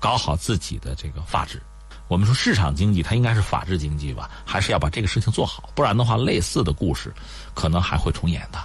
[0.00, 1.62] 搞好自己的这个法治。
[2.08, 7.14] 我们说市场经济它应该是法治经济吧，还是要把这个事情做好，不然的话，类似的故事
[7.54, 8.58] 可能还会重演的。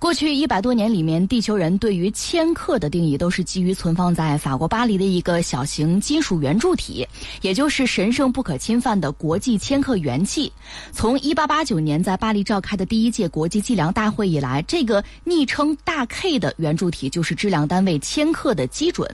[0.00, 7.04] 过去一百多年里面，地球人对于千克的定义都是基于存放在法国巴黎的一个小型金属圆柱体，
[7.42, 10.52] 也就是神圣不可侵犯的国际千克元器。
[10.92, 19.12] 从一八八九年在巴黎召开的第一届国际计量大会以来，这个昵称大 K 的圆柱体就是质量单位千克的基准。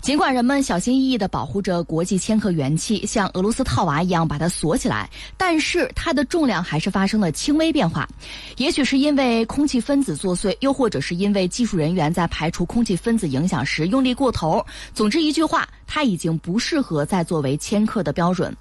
[0.00, 8.08] 尽管人们小心翼翼地保护着国际千克元气，像俄罗斯套娃一样把它锁起来，但是它的重量还是发生了轻微变化。
[8.56, 14.64] 也许是因为空气分子作祟，又或者是因为技术人员在排除空气分子影响时用力过头。
[14.94, 18.56] 总之一句话，它已经不适合再作为千克的标准。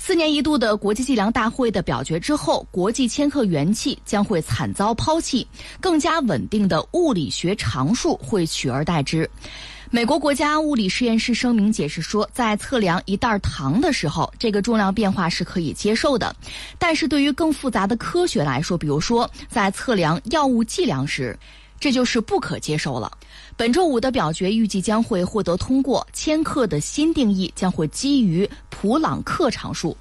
[0.00, 5.46] 四年一度的国际计量大会的表决之后，国际千克元气将会惨遭抛弃，
[5.80, 9.28] 更加稳定的物理学常数会取而代之。
[9.90, 16.30] 美国国家物理实验室声明解释说，在测量一袋糖的时候，这个重量变化是可以接受的；
[16.78, 21.38] 但是对于更复杂的科学来说，比如说在测量药物剂量时，
[21.80, 23.10] 这就是不可接受了。
[23.56, 29.96] 本周五的表决预计将会获得通过，千克的新定义将会基于普朗克常数。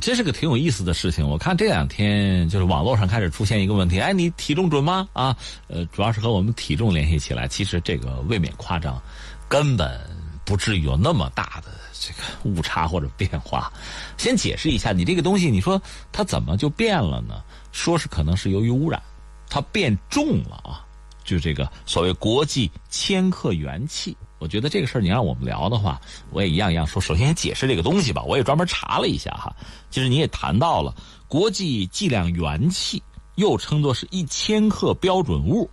[0.00, 1.26] 这是个挺有意思的事情。
[1.26, 5.08] 我看这两天就是网络上开始出现一个问题：哎，你体重准吗？
[5.12, 5.36] 啊，
[5.68, 7.46] 呃，主要是和我们体重联系起来。
[7.46, 9.00] 其实这个未免夸张，
[9.48, 10.00] 根本
[10.44, 13.72] 不至于有那么大的这个误差或者变化。
[14.16, 15.80] 先解释一下，你这个东西，你说
[16.12, 17.42] 它怎么就变了呢？
[17.72, 19.02] 说是可能是由于污染，
[19.48, 20.84] 它变重了啊。
[21.24, 24.16] 就这个所谓国际千克元气。
[24.38, 27.00] 我觉得这个事儿你让我们聊的话，我也一样一样说。
[27.00, 29.54] 首先解释这个东西吧，我也专门查了一下哈。
[29.90, 30.94] 其实你也谈到了
[31.28, 33.02] 国际计量元气，
[33.36, 35.70] 又称作是一千克标准物，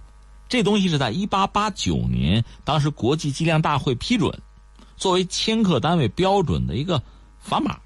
[0.47, 4.39] 这东西是在一八八九年当时国际计量大会批准，
[4.95, 7.01] 作为千克单位标准的一个
[7.45, 7.77] 砝码。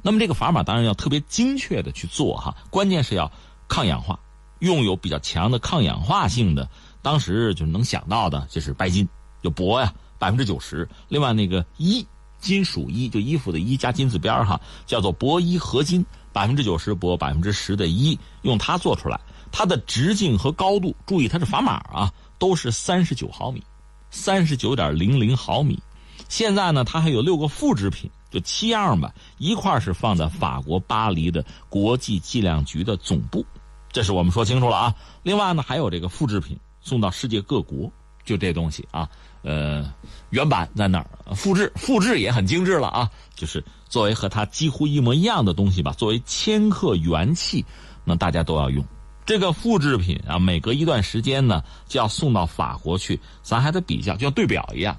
[0.00, 3.30] 那么这个砝码当然要特别精确的去做哈，关键是要
[3.66, 4.20] 抗氧化，
[4.60, 6.68] 用有比较强的抗氧化性的
[7.02, 9.08] 当时就是能想到的就是白金，
[9.42, 10.88] 就铂呀，百分之九十。
[11.08, 12.06] 另外那个一，
[12.38, 19.20] 金属一，就衣服的一加金字边哈，叫做铂一合金，百分之九十铂，百分之十的一，用它做出来。
[19.50, 23.62] 它的直径和高度，注意它是砝码啊，都是三十九毫米，
[24.10, 25.82] 三十九点零零毫米。
[26.28, 33.44] 现在呢，它还有六个复制品，就七样吧，一块是放在法国巴黎的国际计量局的总部，
[33.90, 34.94] 这是我们说清楚了啊。
[35.22, 37.90] 另外呢，还有这个复制品送到世界各国，
[38.22, 39.08] 就这东西啊，
[39.42, 39.92] 呃，
[40.30, 47.64] 原版在那儿，复制复制也很精致了啊，就是作为和它几乎一模一样的东西吧，作为千克元器，
[48.04, 48.84] 那大家都要用。
[49.24, 54.96] 这个复制品啊，每隔一段时间呢，就要送到法国去，咱还得比较，就像对表一样，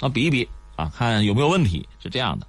[0.00, 2.46] 啊，比一比啊，看有没有问题，是这样的。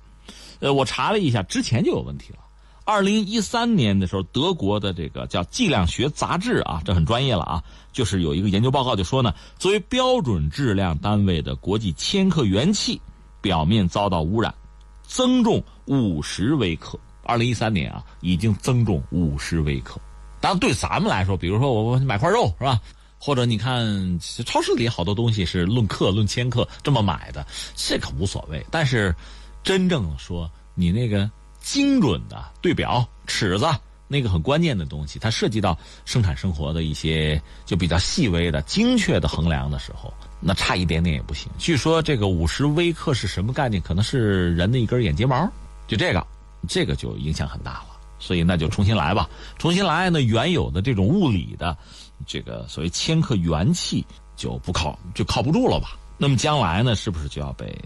[0.60, 2.40] 呃，我查了一下，之前就有问题了。
[2.88, 7.62] 二零一三年的时候，德国的这个叫《计量学杂志》啊，这很专业了啊，
[7.92, 13.02] 就是有一个研究报告就说呢，作为标准质量单位的国际千克元器
[13.42, 14.56] 表面遭到污染，
[15.04, 16.98] 增重五十微克。
[17.24, 20.00] 二零一三年啊，已经增重五十微克。
[20.40, 22.80] 当然，对咱们来说，比如说我我买块肉是吧？
[23.20, 28.66] 或者你看超市里好多东西是论克、论千克这么买的，这可无所谓。
[28.72, 29.14] 但是，
[29.62, 31.30] 真正说你那个
[31.68, 33.68] 精准的对表尺子，
[34.08, 41.52] 那个很关键的东西，它涉及到生产生活的一些就比较细微的、精确的衡量的时候，那差一点点也不行。
[41.58, 43.82] 据说这个五十微克是什么概念？
[43.82, 45.46] 可能是人的一根眼睫毛，
[45.88, 46.26] 就这个，
[46.70, 47.88] 这个就影响很大了。
[48.18, 51.78] 所以那就重新来吧，重新来呢，原有的这种物理的，
[52.26, 54.06] 这个所谓千克元气
[54.38, 55.98] 就不靠就靠不住了吧？
[56.18, 57.78] 那么将来呢，是不是就要被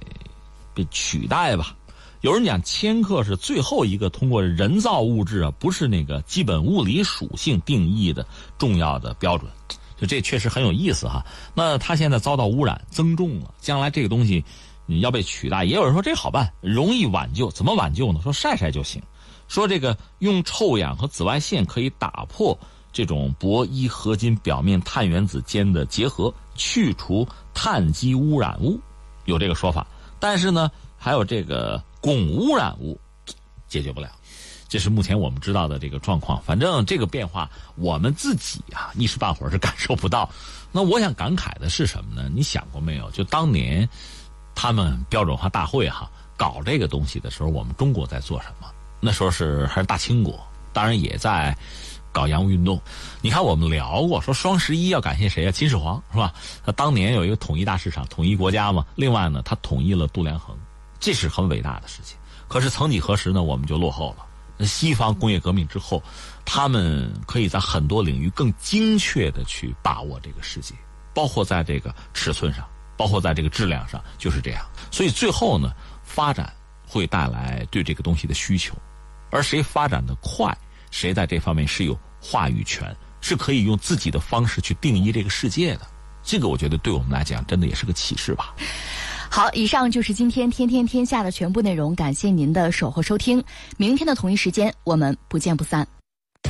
[0.76, 1.76] 被取代吧？
[2.22, 8.24] 有人讲千克是最后一个通过人造物质啊，不是那个基本物理属性定义的
[8.60, 9.52] 重要的标准，
[10.00, 11.26] 就这确实很有意思哈。
[11.56, 14.46] 那它现在遭到污染增重了，将来这个东西
[14.86, 18.20] 你要被取代，也有人说这好办，容易挽救，怎么挽救呢？
[18.22, 19.02] 说晒晒就行。
[19.48, 22.58] 说这个用臭氧和紫外线可以打破
[22.94, 28.80] 这种铂一合金表面碳原子间的结合，去除碳基污染物，
[29.26, 29.88] 有这个说法。
[30.20, 30.70] 但是呢，
[31.00, 33.00] 还有这个汞污染物
[33.68, 34.10] 解决不了，
[34.68, 36.42] 这是目前我们知道的这个状况。
[36.42, 40.30] 反正这个变化，我们自己啊一时半会儿是 感受不到。
[40.72, 42.30] 那我想感慨的是什么呢？
[42.34, 43.12] 你想过没有？
[43.12, 43.88] 就当年
[44.56, 48.68] 他们标准化大会哈搞这个东西的时候，我们中国在做什么？
[49.00, 50.40] 那时候是还是大清国，
[50.72, 51.56] 当然也在
[52.12, 52.80] 搞洋务运动。
[53.22, 55.52] 你看，我们聊过说双十一要感谢谁啊？
[55.52, 56.34] 秦始皇是吧？
[56.64, 58.86] 他当年有一个统一大市场，统一国家嘛。
[58.96, 60.56] 另外呢，他统一了度量衡，
[61.02, 62.18] 这是很伟大的事情。
[62.48, 64.66] 可是曾几何时呢，我们就落后了。
[64.66, 66.02] 西方工业革命之后，
[66.46, 70.76] 他们可以在很多领域更精确的去把握这个世界，
[71.16, 72.64] 包括在这个尺寸上，
[72.96, 74.64] 包括在这个质量上，就是这样。
[74.92, 75.74] 所以最后呢，
[76.04, 76.54] 发展
[76.88, 78.76] 会带来对这个东西的需求。
[79.32, 80.56] 而谁发展的快，
[80.92, 85.88] 谁在这方面是有话语权，是可以用自己的方式去定义这个世界的。
[86.22, 88.54] 这个我觉得对我们来讲，真的也是个启示吧。
[89.34, 93.42] 好，以上就是今天《天天天下》的全部内容，感谢您的守候收听。
[93.78, 95.88] 明天的同一时间，我们不见不散。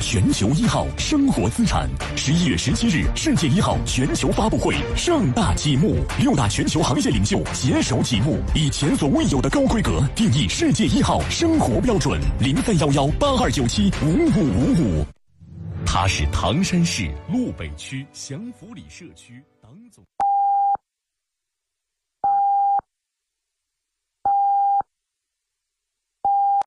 [0.00, 15.06] 全球一号生活资产，十一月十七日，世界一号全球发布会盛大启幕，六大全球行业领袖携手启幕，以前所未有的高规格定义世界一号生活标准，零三幺幺八二九七五五五五。
[15.86, 20.02] 他是唐山市路北区祥福里社区党总。